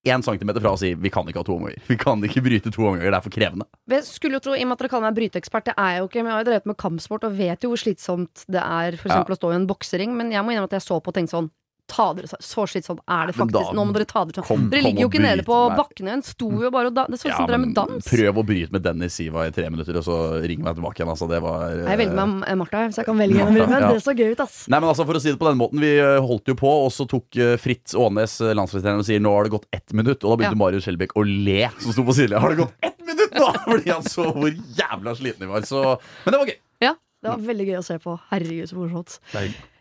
én 0.06 0.22
centimeter 0.22 0.60
fra 0.62 0.70
å 0.70 0.78
si 0.78 0.94
vi 0.94 1.10
kan 1.10 1.26
ikke 1.26 1.40
ha 1.42 1.42
to 1.42 1.56
omganger. 1.58 1.80
Vi 1.88 1.96
kan 1.98 2.22
ikke 2.22 2.40
bryte 2.46 2.70
to 2.70 2.80
omganger, 2.86 3.10
det 3.10 3.18
er 3.18 3.24
for 3.26 3.34
krevende. 3.34 3.66
Jeg 3.90 4.04
skulle 4.06 4.38
jo 4.38 4.40
tro, 4.40 4.52
I 4.54 4.62
og 4.62 4.68
med 4.70 4.76
at 4.76 4.78
dere 4.84 4.88
kaller 4.92 5.10
meg 5.10 5.16
bryteekspert, 5.18 5.64
det 5.66 5.74
er 5.76 5.90
jeg 5.96 5.98
jo 6.00 6.06
ikke, 6.08 6.22
men 6.22 6.30
jeg 6.30 6.36
har 6.36 6.44
jo 6.44 6.50
drevet 6.50 6.66
med 6.70 6.76
kampsport 6.78 7.24
og 7.26 7.36
vet 7.36 7.60
jo 7.66 7.68
hvor 7.72 7.80
slitsomt 7.82 8.44
det 8.48 8.62
er 8.62 8.96
for 8.96 9.08
Ja. 9.10 9.16
eksempel 9.18 9.34
å 9.34 9.38
stå 9.40 9.50
i 9.52 9.56
en 9.58 9.66
boksering. 9.66 10.14
Men 10.16 10.30
jeg 10.30 10.44
må 10.46 10.52
innrømme 10.54 10.70
at 10.70 10.78
jeg 10.78 10.86
så 10.86 11.00
på 11.02 11.08
og 11.10 11.14
tenkte 11.14 11.34
sånn 11.34 11.50
Ta 11.88 12.12
dere 12.14 12.26
så- 12.26 12.40
Så 12.42 12.64
slitsomt 12.66 12.98
er 13.06 13.26
det 13.28 13.34
faktisk. 13.36 13.52
da-. 13.52 13.72
Nå 13.78 13.84
må 13.86 13.92
dere 13.94 14.04
ta 14.10 14.24
dere 14.26 14.42
sånn. 14.44 14.68
Dere 14.70 14.82
ligger 14.82 15.00
jo 15.04 15.08
ikke 15.08 15.20
nede 15.22 15.44
på 15.46 15.54
bakken 15.76 16.08
igjen. 16.08 16.24
Sto 16.26 16.48
jo 16.50 16.70
bare 16.74 16.86
og 16.90 16.94
da, 16.94 17.04
Det 17.06 17.20
så 17.20 17.28
ut 17.30 17.36
som 17.36 17.46
dere 17.46 17.58
med 17.62 17.74
dans. 17.74 18.04
prøv 18.10 18.34
å 18.40 18.44
bryte 18.44 18.72
med 18.72 18.82
Dennis 18.82 19.14
Siva 19.14 19.46
i 19.46 19.50
tre 19.54 19.68
minutter, 19.70 19.96
og 19.96 20.02
så 20.04 20.16
ring 20.42 20.62
meg 20.66 20.74
tilbake 20.74 20.98
igjen. 20.98 21.08
Altså, 21.14 21.28
det 21.30 21.40
var 21.42 21.70
Jeg 21.70 21.98
velger 21.98 22.26
meg 22.26 22.56
Martha, 22.58 22.86
hvis 22.88 22.96
jeg 22.96 23.06
kan 23.06 23.16
velge 23.16 23.38
en 23.40 23.60
av 23.62 23.80
Ja. 23.80 23.92
det 23.92 24.02
så 24.02 24.16
gøy 24.18 24.32
ut, 24.32 24.40
ass. 24.40 24.66
Nei, 24.68 24.80
men 24.80 24.88
altså 24.90 25.06
For 25.06 25.14
å 25.14 25.20
si 25.20 25.30
det 25.30 25.38
på 25.38 25.46
den 25.46 25.58
måten, 25.58 25.78
vi 25.78 25.96
eh, 25.98 26.18
holdt 26.18 26.44
jo 26.50 26.54
på, 26.58 26.66
og 26.86 26.90
så 26.90 27.06
tok 27.06 27.36
eh, 27.36 27.56
Fritz 27.56 27.94
Aanes, 27.94 28.40
eh, 28.40 28.52
landslagstreneren, 28.54 28.98
og 28.98 29.06
sier 29.06 29.20
nå 29.22 29.30
har 29.32 29.44
det 29.44 29.52
gått 29.52 29.66
ett 29.72 29.92
minutt. 29.94 30.24
Og 30.24 30.34
da 30.34 30.42
begynte 30.42 30.58
Ja. 30.58 30.62
Marius 30.64 30.84
Skjelbæk 30.86 31.14
å 31.14 31.22
le, 31.24 31.70
som 31.78 31.92
sto 31.92 32.02
på 32.02 32.14
sidelinja. 32.18 32.40
Har 32.40 32.50
det 32.50 32.58
gått 32.66 32.74
ett 32.82 32.98
minutt 33.06 33.30
nå?! 33.32 33.52
Fordi 33.70 33.90
han 33.92 34.02
så 34.02 34.26
hvor 34.34 34.50
jævla 34.50 35.14
sliten 35.14 35.38
vi 35.38 35.46
var. 35.46 35.60
Så, 35.62 35.98
men 36.26 36.32
det 36.34 36.38
var 36.42 36.46
gøy. 36.46 36.58
Ja, 36.82 36.94
det 37.22 37.30
var 37.30 37.38
veldig 37.38 37.66
gøy 37.70 37.78
å 37.78 37.84
se 37.84 37.98
på. 37.98 38.18
Herregud, 38.32 38.68
så 38.68 38.74
morsomt. 38.74 39.20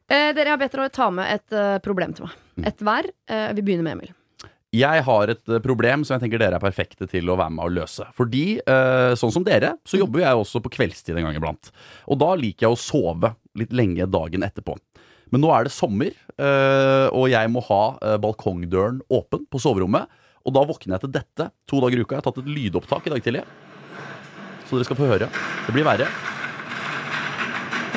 Eh, 0.05 0.29
dere 0.37 0.53
har 0.53 0.61
bedt 0.61 0.75
dere 0.75 0.85
å 0.85 0.93
ta 0.93 1.09
med 1.13 1.31
et 1.33 1.55
eh, 1.55 1.77
problem 1.83 2.13
til 2.13 2.27
meg. 2.27 2.37
Mm. 2.55 2.67
Et 2.69 2.85
hver. 2.85 3.09
Eh, 3.25 3.49
vi 3.57 3.63
begynner 3.65 3.87
med 3.87 3.97
Emil. 3.97 4.13
Jeg 4.75 5.05
har 5.07 5.31
et 5.31 5.49
eh, 5.49 5.61
problem 5.63 6.03
som 6.05 6.15
jeg 6.15 6.25
tenker 6.25 6.41
dere 6.41 6.59
er 6.59 6.63
perfekte 6.63 7.07
til 7.09 7.31
å 7.31 7.37
være 7.39 7.55
med 7.55 7.65
å 7.65 7.71
løse. 7.73 8.05
Fordi, 8.17 8.43
eh, 8.59 9.13
sånn 9.17 9.33
som 9.33 9.45
dere, 9.47 9.73
så 9.87 9.97
jobber 10.01 10.21
jeg 10.21 10.41
også 10.41 10.61
på 10.61 10.73
kveldstid 10.77 11.17
en 11.17 11.25
gang 11.29 11.39
iblant. 11.39 11.71
Og 12.11 12.19
da 12.21 12.33
liker 12.37 12.67
jeg 12.67 12.75
å 12.75 12.81
sove 12.81 13.33
litt 13.57 13.73
lenge 13.73 14.05
dagen 14.11 14.45
etterpå. 14.45 14.77
Men 15.33 15.41
nå 15.41 15.49
er 15.55 15.65
det 15.65 15.73
sommer, 15.73 16.13
eh, 16.37 17.07
og 17.09 17.25
jeg 17.31 17.49
må 17.49 17.63
ha 17.65 17.81
eh, 17.97 18.19
balkongdøren 18.21 19.01
åpen 19.09 19.49
på 19.49 19.61
soverommet. 19.63 20.05
Og 20.45 20.53
da 20.53 20.61
våkner 20.69 20.99
jeg 20.99 21.07
til 21.07 21.15
dette 21.15 21.49
to 21.65 21.81
dager 21.81 21.97
i 21.97 22.05
uka. 22.05 22.13
Jeg 22.13 22.21
har 22.21 22.27
tatt 22.29 22.43
et 22.43 22.53
lydopptak 22.53 23.09
i 23.09 23.15
dag 23.15 23.25
tidlig. 23.25 23.41
Så 24.69 24.77
dere 24.77 24.85
skal 24.85 25.01
få 25.01 25.09
høre. 25.09 25.31
Det 25.65 25.73
blir 25.73 25.87
verre. 25.87 26.05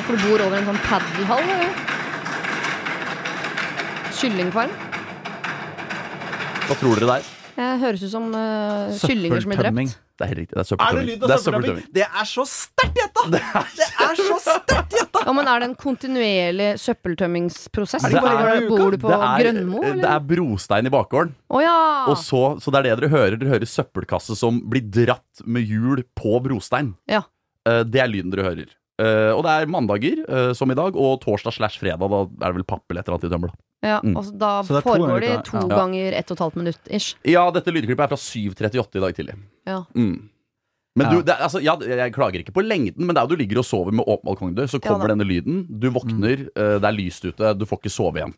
For 0.07 0.17
du 0.17 0.25
bor 0.25 0.41
over 0.41 0.57
en 0.57 0.71
sånn 0.71 0.83
padelhall, 0.87 1.45
eller? 1.53 1.88
Kyllingfarm? 4.19 4.71
Hva 6.69 6.75
tror 6.77 6.99
dere 6.99 7.09
der? 7.09 7.23
er? 7.23 7.35
Det 7.59 7.69
høres 7.81 8.03
ut 8.05 8.11
som 8.13 8.27
uh, 8.31 8.87
kyllinger 9.01 9.41
som 9.43 9.49
blir 9.51 9.57
Søppeltømming. 9.59 9.89
drept. 9.91 10.05
Det 10.19 10.23
er 10.25 10.29
helt 10.31 10.39
riktig. 10.39 10.55
Det 10.55 10.59
er 10.59 10.59
Er 10.59 10.63
det 10.63 10.69
søppeltømming. 10.69 11.07
lyd 11.09 11.23
av 11.23 11.27
Det 11.29 11.33
er 11.35 11.41
søppeltømming? 11.43 11.79
søppeltømming. 11.79 11.93
Det 11.97 12.05
er 12.21 12.27
så 12.29 12.43
sterkt 12.51 12.99
gjetta! 12.99 13.23
Det 13.33 13.41
er 14.05 14.19
så 14.19 14.37
sterkt 14.45 14.95
gjetta! 14.95 15.23
Ja, 15.27 15.33
men 15.35 15.47
Er 15.51 15.59
det 15.63 15.67
en 15.69 15.75
kontinuerlig 15.79 16.67
søppeltømmingsprosess? 16.83 18.05
Er 18.07 18.13
det 18.15 18.21
Bor, 18.21 18.27
bare 18.29 18.39
en 18.39 18.47
gang 18.47 18.61
i 18.63 18.65
uka? 18.69 18.77
bor 18.83 18.91
du 18.91 18.97
på 19.03 19.11
Det 19.11 19.19
er- 19.19 19.43
Grønmo, 19.43 19.81
Det 19.99 20.09
er 20.13 20.19
brostein 20.31 20.85
i 20.87 20.93
bakgården. 20.95 21.33
Å 21.51 21.61
ja! 21.63 21.77
Og 22.11 22.17
så, 22.23 22.41
så 22.63 22.71
det 22.75 22.79
er 22.79 22.83
det 22.89 22.95
dere 23.01 23.11
hører. 23.15 23.37
Dere 23.39 23.53
hører 23.55 23.71
søppelkasse 23.75 24.35
som 24.39 24.61
blir 24.71 24.83
dratt 24.87 25.43
med 25.45 25.63
hjul 25.67 26.03
på 26.15 26.39
brostein. 26.43 26.93
Ja. 27.11 27.23
Eh, 27.67 27.83
det 27.83 27.99
er 28.03 28.07
lyden 28.11 28.31
dere 28.35 28.47
hører. 28.47 28.69
Eh, 28.99 29.31
og 29.35 29.43
det 29.47 29.51
er 29.55 29.71
mandager, 29.71 30.23
eh, 30.27 30.53
som 30.53 30.69
i 30.71 30.75
dag, 30.75 30.95
og 30.95 31.19
torsdag 31.23 31.55
slash 31.55 31.79
fredag. 31.79 31.99
Da 32.11 32.23
er 32.23 32.51
det 32.53 32.55
vel 32.59 32.67
papp 32.67 32.83
eller 32.91 32.99
et 33.03 33.07
eller 33.07 33.19
annet 33.19 33.27
i 33.31 33.35
tømmer. 33.35 33.51
da. 33.51 33.63
Ja 33.83 33.99
Mm. 34.03 34.17
og 34.17 34.25
så 34.25 34.37
da 34.37 34.61
Så 34.63 34.75
det 34.75 34.83
to 34.83 34.89
foregår 34.89 35.07
ganger 35.07 35.21
de 35.37 35.43
to 35.49 35.57
ja. 35.61 35.67
ganger 35.77 36.13
ett 36.19 36.31
og 36.31 36.35
et 36.37 36.43
halvt 36.43 36.55
minutt 36.59 36.89
ish. 36.91 37.15
Ja, 37.25 37.49
dette 37.51 37.71
lydklippet 37.71 38.03
er 38.03 38.07
fra 38.11 38.17
7.38 38.19 38.95
i 38.95 38.99
dag 39.05 39.15
tidlig. 39.15 39.35
Ja. 39.67 39.83
Mm. 39.95 40.29
Men 40.97 41.05
Ja. 41.05 41.11
du, 41.13 41.21
det, 41.21 41.29
er- 41.35 41.43
altså, 41.45 41.61
ja, 41.63 41.75
jeg 41.79 42.11
klager 42.13 42.39
ikke 42.43 42.51
på 42.51 42.63
lengden, 42.65 43.05
men 43.05 43.15
det 43.15 43.17
er 43.21 43.27
jo 43.27 43.35
du 43.35 43.39
ligger 43.39 43.59
og 43.59 43.65
sover 43.65 43.91
med 43.93 44.03
åpen 44.05 44.25
balkongdør, 44.25 44.67
så 44.67 44.81
kommer 44.81 45.07
denne 45.07 45.23
lyden. 45.23 45.65
Du 45.79 45.89
våkner, 45.91 46.49
eh, 46.55 46.79
det 46.79 46.83
er 46.83 46.91
lyst 46.97 47.23
ute, 47.23 47.53
du 47.57 47.65
får 47.65 47.79
ikke 47.79 47.91
sove 47.93 48.15
igjen. 48.19 48.33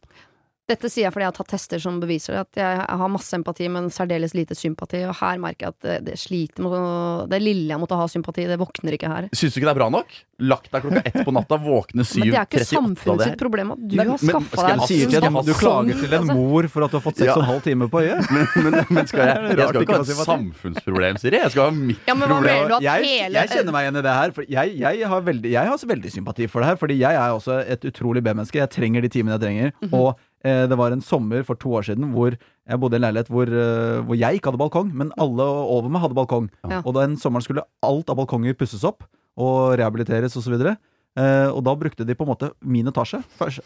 Dette 0.70 0.90
sier 0.92 1.08
jeg 1.08 1.12
fordi 1.14 1.26
jeg 1.26 1.32
har 1.32 1.36
tatt 1.36 1.50
tester 1.52 1.82
som 1.84 1.98
beviser 2.00 2.38
at 2.40 2.58
jeg 2.60 2.84
har 3.02 3.10
masse 3.12 3.34
empati, 3.36 3.68
men 3.72 3.90
særdeles 3.92 4.36
lite 4.38 4.56
sympati. 4.56 5.02
Og 5.10 5.16
her 5.20 5.40
merker 5.42 5.68
jeg 5.68 5.74
at 5.74 5.88
det, 5.88 5.96
det 6.12 6.18
sliter 6.22 6.64
med 6.64 7.30
Det 7.32 7.40
lille 7.42 7.74
jeg 7.74 7.82
måtte 7.82 7.98
ha 8.00 8.06
sympati, 8.12 8.46
det 8.48 8.60
våkner 8.62 8.96
ikke 8.96 9.10
her. 9.12 9.28
Syns 9.36 9.56
du 9.56 9.60
ikke 9.60 9.68
det 9.68 9.74
er 9.74 9.80
bra 9.82 9.90
nok? 9.92 10.14
Lagt 10.42 10.72
deg 10.74 10.86
klokka 10.86 11.02
ett 11.06 11.18
på 11.28 11.34
natta, 11.36 11.58
våkne 11.62 12.02
7.38 12.02 12.22
Men 12.22 12.32
det 12.32 12.38
er 12.40 12.46
ikke 12.48 12.58
av 12.58 12.62
det 12.62 12.68
samfunnet 12.70 13.22
her. 13.22 13.32
sitt 13.32 13.42
problem 13.42 13.74
at 13.76 13.82
du 13.82 13.98
men, 14.00 14.10
har 14.10 14.22
skaffa 14.22 14.64
deg 14.70 14.86
Sier 14.90 15.12
til 15.12 15.22
Skal 15.22 15.46
du 15.46 15.52
klager 15.60 16.00
til 16.00 16.16
en 16.16 16.18
altså. 16.22 16.38
mor 16.40 16.70
for 16.74 16.86
at 16.88 16.94
du 16.94 16.98
har 16.98 17.04
fått 17.06 17.20
seks 17.22 17.34
og 17.36 17.44
en 17.44 17.50
halv 17.52 17.62
time 17.68 17.90
på 17.92 18.02
øyet. 18.02 18.32
men, 18.34 18.48
men, 18.66 18.80
men 18.90 19.12
skal 19.12 19.28
jeg, 19.28 19.52
jeg 19.52 19.68
skal 19.70 19.86
ikke 19.86 20.00
ha 20.00 20.08
et 20.08 20.24
samfunnsproblem, 20.32 21.22
Siri. 21.22 21.42
Jeg 21.44 21.54
skal 21.54 21.68
ha 21.68 21.76
mitt 21.76 22.10
Ja, 22.10 22.16
men 22.18 22.32
problem. 22.32 22.74
jeg, 22.88 23.12
jeg 23.36 23.54
kjenner 23.54 23.76
meg 23.76 23.86
igjen 23.86 24.02
i 24.02 24.04
det 24.08 24.16
her. 24.18 24.36
For 24.40 24.50
jeg, 24.56 24.74
jeg, 24.82 25.08
har 25.14 25.30
veldig, 25.30 25.54
jeg 25.54 25.62
har 25.62 25.76
også 25.78 25.92
veldig 25.92 26.16
sympati 26.16 26.50
for 26.50 26.64
det 26.64 26.72
her. 26.72 26.82
Fordi 26.82 26.98
jeg 27.02 27.22
er 27.22 27.38
også 27.38 27.62
et 27.76 27.86
utrolig 27.92 28.24
B-menneske. 28.26 28.62
Jeg 28.64 28.74
trenger 28.74 29.06
de 29.06 29.14
timene 29.14 29.38
jeg 29.38 29.46
trenger. 29.46 29.74
Mhm. 29.84 29.94
Og 29.94 30.10
eh, 30.16 30.28
det 30.44 30.78
var 30.78 30.92
en 30.92 31.02
sommer 31.06 31.44
for 31.46 31.56
to 31.60 31.70
år 31.78 31.86
siden 31.86 32.12
hvor 32.16 32.34
jeg 32.36 32.80
bodde 32.82 32.96
i 32.98 33.00
en 33.02 33.04
leilighet 33.06 33.30
hvor, 33.30 33.50
eh, 33.50 34.00
hvor 34.08 34.18
jeg 34.18 34.40
ikke 34.40 34.50
hadde 34.52 34.62
balkong, 34.62 34.94
men 34.98 35.12
alle 35.22 35.44
over 35.44 35.90
meg 35.92 36.02
hadde 36.06 36.18
balkong. 36.18 36.48
Ja. 36.70 36.80
Og 36.86 36.96
den 36.98 37.18
sommeren 37.22 37.44
skulle 37.46 37.66
alt 37.86 38.10
av 38.10 38.18
balkonger 38.18 38.56
pusses 38.58 38.84
opp 38.88 39.04
og 39.38 39.76
rehabiliteres 39.80 40.36
osv. 40.40 40.58
Uh, 41.12 41.52
og 41.52 41.60
da 41.68 41.74
brukte 41.76 42.06
de 42.08 42.16
på 42.16 42.24
en 42.24 42.30
måte 42.30 42.48
min 42.64 42.88
etasje, 42.88 43.18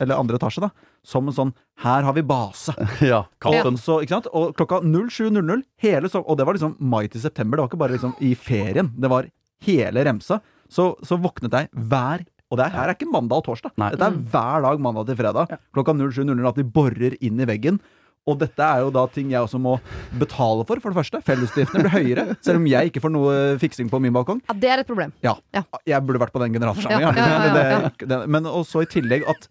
eller 0.02 0.18
andre 0.18 0.40
etasje, 0.40 0.64
da, 0.64 0.72
som 1.06 1.28
en 1.30 1.36
sånn 1.36 1.52
Her 1.84 2.02
har 2.08 2.16
vi 2.18 2.24
base. 2.26 2.74
Ja, 3.06 3.20
Og, 3.46 3.68
så, 3.78 4.00
ikke 4.02 4.16
sant? 4.16 4.30
og 4.34 4.56
klokka 4.58 4.80
07.00 4.82 5.62
hele 5.86 6.10
som- 6.10 6.26
Og 6.26 6.40
det 6.40 6.48
var 6.48 6.58
liksom 6.58 6.74
mai 6.80 7.06
til 7.08 7.22
september. 7.22 7.58
Det 7.58 7.62
var 7.62 7.70
ikke 7.70 7.84
bare 7.84 7.98
liksom 8.00 8.16
i 8.26 8.34
ferien. 8.34 8.90
Det 8.98 9.12
var 9.14 9.30
hele 9.68 10.06
remsa. 10.08 10.40
Så, 10.68 10.96
så 11.06 11.20
våknet 11.22 11.54
jeg 11.54 11.70
hver 11.78 12.26
Og 12.54 12.60
det 12.62 12.70
her 12.76 12.90
er 12.90 12.94
ikke 12.94 13.10
mandag 13.10 13.42
og 13.42 13.48
torsdag. 13.48 13.74
Nei. 13.82 13.92
Dette 13.96 14.08
er 14.12 14.18
hver 14.32 14.66
dag 14.68 14.82
mandag 14.84 15.08
til 15.10 15.18
fredag. 15.20 15.54
Klokka 15.74 15.96
07.00 15.98 16.50
at 16.52 16.60
de 16.60 16.66
borer 16.78 17.16
inn 17.26 17.42
i 17.42 17.48
veggen. 17.50 17.80
Og 18.26 18.40
dette 18.42 18.66
er 18.66 18.82
jo 18.82 18.90
da 18.94 19.04
ting 19.14 19.30
jeg 19.34 19.46
også 19.46 19.60
må 19.62 19.76
betale 20.18 20.64
for, 20.66 20.82
for 20.82 20.94
det 20.94 20.98
første. 20.98 21.20
Fellesutgiftene 21.28 21.84
blir 21.86 21.94
høyere, 21.94 22.24
selv 22.46 22.58
om 22.58 22.66
jeg 22.70 22.90
ikke 22.90 23.04
får 23.04 23.14
noe 23.14 23.36
fiksing 23.62 23.92
på 23.92 24.00
min 24.02 24.16
balkong. 24.16 24.42
Ja, 24.50 24.56
det 24.64 24.72
er 24.74 24.82
et 24.82 24.90
problem. 24.90 25.14
Ja. 25.26 25.36
Ja. 25.54 25.62
Jeg 25.86 26.02
burde 26.08 26.24
vært 26.24 26.34
på 26.34 26.42
den 26.42 26.56
generalforsamlinga. 26.58 27.12
Ja, 27.14 27.28
ja, 27.30 27.52
ja, 27.54 27.68
ja, 27.76 27.92
Men, 28.10 28.26
men 28.38 28.50
også 28.50 28.82
i 28.82 28.90
tillegg 28.90 29.28
at 29.30 29.46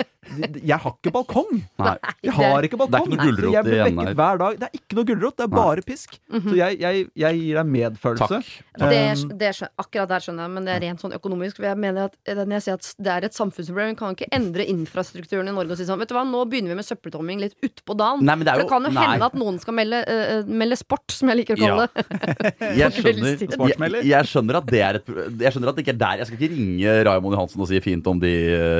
Jeg 0.64 0.78
har 0.85 0.95
ikke 0.97 1.12
balkong! 1.14 1.52
Nei. 1.81 1.95
Jeg 2.25 2.35
har 2.38 2.66
ikke 2.69 2.78
balkong! 2.81 3.09
Det 3.11 3.19
er 3.19 3.25
ikke 3.25 3.25
noe 3.25 3.31
gulrot 3.31 3.54
jeg 3.54 3.66
blir 3.69 3.81
vekket 3.85 4.09
her. 4.09 4.14
hver 4.21 4.40
dag. 4.43 4.59
Det 4.61 4.69
er 4.71 4.78
ikke 4.81 4.99
noe 4.99 5.09
gulrot, 5.11 5.37
det 5.38 5.45
er 5.47 5.50
Nei. 5.52 5.59
bare 5.61 5.85
pisk. 5.87 6.19
Så 6.35 6.54
jeg, 6.59 6.78
jeg, 6.83 7.07
jeg 7.25 7.40
gir 7.40 7.59
deg 7.61 7.73
medfølelse. 7.78 8.40
Takk. 8.40 8.52
Det, 8.85 9.02
Um, 9.04 9.31
det 9.38 9.49
akkurat 9.78 10.09
der 10.11 10.23
skjønner 10.25 10.47
jeg, 10.47 10.52
men 10.54 10.66
det 10.66 10.73
er 10.75 10.81
rent 10.85 11.02
sånn 11.02 11.12
økonomisk. 11.14 11.59
For 11.59 11.66
jeg 11.69 11.78
mener 11.78 12.09
at 12.09 12.14
eh, 12.26 12.38
Når 12.40 12.54
jeg 12.57 12.64
sier 12.64 12.78
at 12.78 12.88
det 13.04 13.12
er 13.14 13.26
et 13.28 13.37
samfunnsproblem, 13.37 13.93
vi 13.93 13.97
kan 14.00 14.16
ikke 14.16 14.28
endre 14.35 14.66
infrastrukturen 14.71 15.50
i 15.50 15.54
Norge 15.54 15.75
og 15.75 15.78
si 15.81 15.87
sånn 15.88 16.00
Vet 16.00 16.11
du 16.11 16.14
hva, 16.16 16.25
nå 16.26 16.40
begynner 16.50 16.73
vi 16.75 16.78
med 16.81 16.87
søppeltomming 16.88 17.43
litt 17.43 17.54
utpå 17.64 17.97
dagen. 17.99 18.25
Nei, 18.26 18.37
det 18.40 18.49
jo, 18.49 18.54
For 18.54 18.62
det 18.64 18.71
kan 18.73 18.88
jo 18.88 18.93
nei. 18.95 19.04
hende 19.12 19.28
at 19.28 19.37
noen 19.38 19.59
skal 19.62 19.76
melde, 19.78 20.00
eh, 20.11 20.50
melde 20.62 20.78
sport, 20.81 21.04
som 21.14 21.31
jeg 21.31 21.40
liker 21.43 21.59
å 21.59 21.62
kalle 21.64 21.87
det. 21.87 22.04
Jeg 22.81 22.90
skjønner, 22.97 23.35
jeg, 23.45 24.04
jeg 24.09 24.28
skjønner 24.31 24.57
at 24.59 24.66
det 24.71 24.81
er 24.83 24.97
et 24.99 25.09
Jeg 25.45 25.52
skjønner 25.54 25.71
at 25.71 25.76
det 25.76 25.83
ikke 25.85 25.93
er 25.95 25.99
der 26.00 26.21
Jeg 26.21 26.28
skal 26.28 26.38
ikke 26.38 26.50
ringe 26.54 26.95
Raymond 27.09 27.35
Johansen 27.37 27.62
og 27.64 27.69
si 27.71 27.78
fint 27.85 28.07
om 28.11 28.21
de 28.23 28.31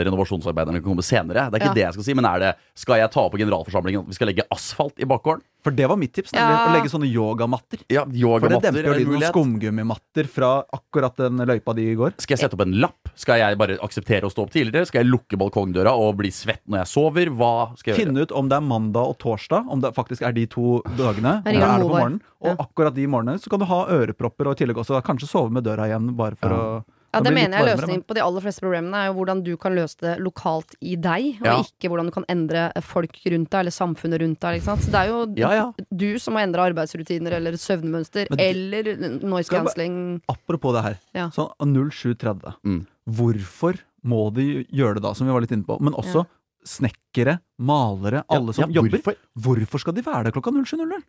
renovasjonsarbeiderne 0.07 0.81
kan 0.81 0.87
komme 0.89 1.05
senere. 1.07 1.34
Det 1.35 1.61
er 1.61 1.61
ikke 1.65 1.73
Ja. 1.73 1.75
det 1.75 1.85
jeg 1.85 1.93
skal 1.99 2.05
si, 2.05 2.15
men 2.15 2.25
er 2.25 2.39
det 2.39 2.53
Skal 2.75 2.97
jeg 2.99 3.11
ta 3.11 3.29
på 3.29 3.39
generalforsamlingen 3.39 4.01
at 4.03 4.09
vi 4.09 4.15
skal 4.15 4.27
legge 4.31 4.45
asfalt 4.51 4.99
i 4.99 5.05
bakgården? 5.07 5.43
For 5.65 5.71
det 5.73 5.87
var 5.89 5.97
mitt 5.97 6.13
tips, 6.13 6.31
nemlig 6.33 6.55
Ja. 6.59 6.67
å 6.69 6.73
legge 6.77 6.91
sånne 6.93 7.09
yogamatter. 7.09 7.79
Ja, 7.89 8.03
For 8.05 8.11
det 8.13 8.21
yogamatter 8.21 8.61
demper 8.73 8.85
jo 8.85 8.93
en 8.93 8.99
lyden 9.01 9.23
av 9.25 9.33
skumgummimatter 9.33 10.29
fra 10.29 10.51
akkurat 10.75 11.17
den 11.17 11.39
løypa 11.39 11.75
di 11.75 11.87
i 11.93 11.95
går. 11.97 12.13
Skal 12.21 12.37
jeg 12.37 12.43
sette 12.45 12.55
opp 12.59 12.67
en 12.67 12.75
lapp? 12.83 13.09
Skal 13.17 13.39
jeg 13.39 13.57
bare 13.57 13.79
akseptere 13.81 14.23
å 14.29 14.31
stå 14.33 14.43
opp 14.45 14.51
tidligere? 14.53 14.87
Skal 14.87 15.05
jeg 15.05 15.11
lukke 15.11 15.39
balkongdøra 15.41 15.93
og 15.97 16.17
bli 16.19 16.29
svett 16.35 16.61
når 16.69 16.85
jeg 16.85 16.91
sover? 16.93 17.27
Hva 17.33 17.77
skal 17.79 17.95
jeg 17.95 17.97
gjøre? 17.99 18.07
Finne 18.13 18.23
ut 18.27 18.33
om 18.33 18.49
det 18.49 18.57
er 18.57 18.61
mandag 18.67 19.09
og 19.09 19.19
torsdag, 19.19 19.67
om 19.71 19.81
det 19.81 19.95
faktisk 19.95 20.23
er 20.27 20.33
de 20.33 20.47
to 20.47 20.83
dagene. 20.99 21.43
Eller 21.47 21.63
er 21.65 21.79
det 21.79 21.87
på 21.87 21.95
morgenen? 21.95 22.21
Og 22.45 22.59
akkurat 22.59 22.95
de 22.95 23.07
morgenene 23.07 23.41
så 23.41 23.49
kan 23.49 23.59
du 23.61 23.65
ha 23.65 23.87
ørepropper 23.87 24.47
og 24.51 24.53
i 24.61 24.65
tillegg 24.65 24.77
også 24.77 25.01
kanskje 25.03 25.29
sove 25.31 25.51
med 25.51 25.65
døra 25.65 25.89
igjen, 25.89 26.15
bare 26.15 26.37
for 26.37 26.51
Ja. 26.51 26.57
å 26.57 26.85
Ja, 27.15 27.21
det 27.23 27.31
det 27.31 27.35
mener 27.35 27.57
jeg 27.59 27.69
løsningen 27.79 28.03
på 28.05 28.15
de 28.19 28.23
aller 28.25 28.41
fleste 28.45 28.61
problemene, 28.65 28.95
er 28.95 29.07
jo 29.09 29.15
hvordan 29.21 29.43
du 29.47 29.57
kan 29.57 29.75
løse 29.75 29.97
det 30.03 30.19
lokalt 30.21 30.75
i 30.83 30.97
deg, 30.97 31.39
og 31.41 31.47
Ja. 31.47 31.57
ikke 31.63 31.89
hvordan 31.91 32.07
du 32.11 32.13
kan 32.13 32.25
endre 32.29 32.73
folk 32.83 33.15
rundt 33.31 33.51
deg, 33.51 33.61
eller 33.61 33.71
samfunnet 33.75 34.21
rundt 34.21 34.41
deg. 34.41 34.59
Ikke 34.61 34.65
sant? 34.69 34.81
Så 34.83 34.91
det 34.91 35.01
er 35.01 35.09
jo 35.09 35.35
Ja, 35.37 35.51
ja. 35.55 35.73
du 35.95 36.19
som 36.19 36.35
må 36.35 36.41
endre 36.43 36.67
arbeidsrutiner 36.69 37.33
eller 37.39 37.53
søvnmønster, 37.53 38.27
Men 38.31 38.41
eller 38.41 38.83
noise 39.23 39.49
bare- 39.51 39.65
cancelling. 39.65 40.21
Apropos 40.29 40.73
det 40.75 40.83
her. 40.83 40.99
Ja. 41.15 41.29
Sånn 41.31 41.51
0730. 41.63 42.55
Mm. 42.65 42.87
Hvorfor 43.09 43.79
må 44.05 44.33
de 44.35 44.65
gjøre 44.73 44.95
det 44.95 45.03
da, 45.03 45.13
som 45.15 45.27
vi 45.27 45.33
var 45.33 45.41
litt 45.41 45.53
inne 45.53 45.65
på? 45.65 45.81
Men 45.81 45.95
også 45.95 46.27
snekkere, 46.65 47.41
malere, 47.61 48.25
alle 48.31 48.53
som 48.57 48.71
ja, 48.71 48.81
jobber. 48.81 48.99
hvorfor? 49.03 49.17
Hvorfor 49.39 49.81
skal 49.81 49.93
de 49.95 50.03
være 50.03 50.25
der 50.25 50.33
klokka 50.33 50.51
07.00? 50.51 51.03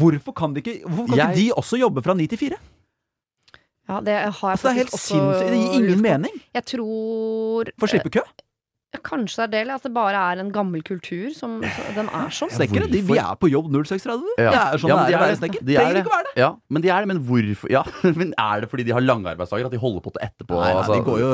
Hvorfor 0.00 0.34
kan, 0.34 0.54
de 0.54 0.60
ikke, 0.62 0.82
hvorfor 0.88 1.08
kan 1.08 1.16
Jeg- 1.18 1.28
ikke 1.28 1.36
de 1.36 1.52
også 1.60 1.78
jobbe 1.80 2.02
fra 2.02 2.14
9 2.14 2.26
til 2.28 2.38
4? 2.38 2.56
Ja, 3.88 3.98
det 4.00 4.14
har 4.14 4.22
jeg 4.22 4.50
Altså, 4.52 4.68
det 4.68 4.72
er 4.72 4.78
helt 4.78 4.92
sinnssykt. 4.94 5.50
Det 5.50 5.58
gir 5.58 5.72
ingen 5.80 6.02
mening. 6.02 6.36
Jeg 6.54 6.64
tror 6.70 7.70
For 7.78 7.88
å 7.88 7.90
slippe 7.90 8.12
kø. 8.14 8.22
Eh, 8.94 9.02
Kanskje 9.02 9.42
det 9.42 9.44
er 9.44 9.52
det, 9.52 9.60
eller 9.64 9.80
at 9.80 9.86
det 9.86 9.92
bare 9.94 10.22
er 10.32 10.42
en 10.42 10.52
gammel 10.54 10.82
kultur 10.86 11.32
som 11.36 11.60
Den 11.62 12.08
er 12.08 12.32
sånn. 12.34 12.52
Snekkere, 12.52 12.88
de, 12.92 13.02
vi 13.06 13.18
er 13.20 13.38
på 13.40 13.50
jobb 13.52 13.70
0630. 13.72 14.24
Ja. 14.38 14.52
Det 14.52 14.62
er 14.62 14.82
sånn 14.82 14.92
Ja, 14.92 14.96
men 14.96 15.10
de 15.10 15.16
er 15.16 15.22
er 15.22 15.34
det. 15.34 15.62
De 15.66 15.76
er 15.80 16.00
ikke 16.02 16.12
være 16.12 16.28
det. 16.28 16.34
Ja, 16.42 16.50
men 16.68 16.84
de 16.84 16.92
er 16.92 17.04
det. 17.04 17.10
Men 17.12 17.22
hvorfor 17.28 17.72
Ja, 17.72 17.84
men 18.20 18.34
er 18.38 18.64
det 18.64 18.70
fordi 18.72 18.86
de 18.88 18.94
har 18.96 19.04
lange 19.04 19.30
arbeidsdager? 19.32 19.68
At 19.68 19.74
de 19.74 19.80
holder 19.82 20.04
på 20.04 20.14
til 20.14 20.26
etterpå? 20.26 20.58
Nei, 20.58 20.68
nei, 20.68 20.78
altså? 20.80 20.96
de 20.98 21.06
går 21.08 21.22
jo, 21.22 21.30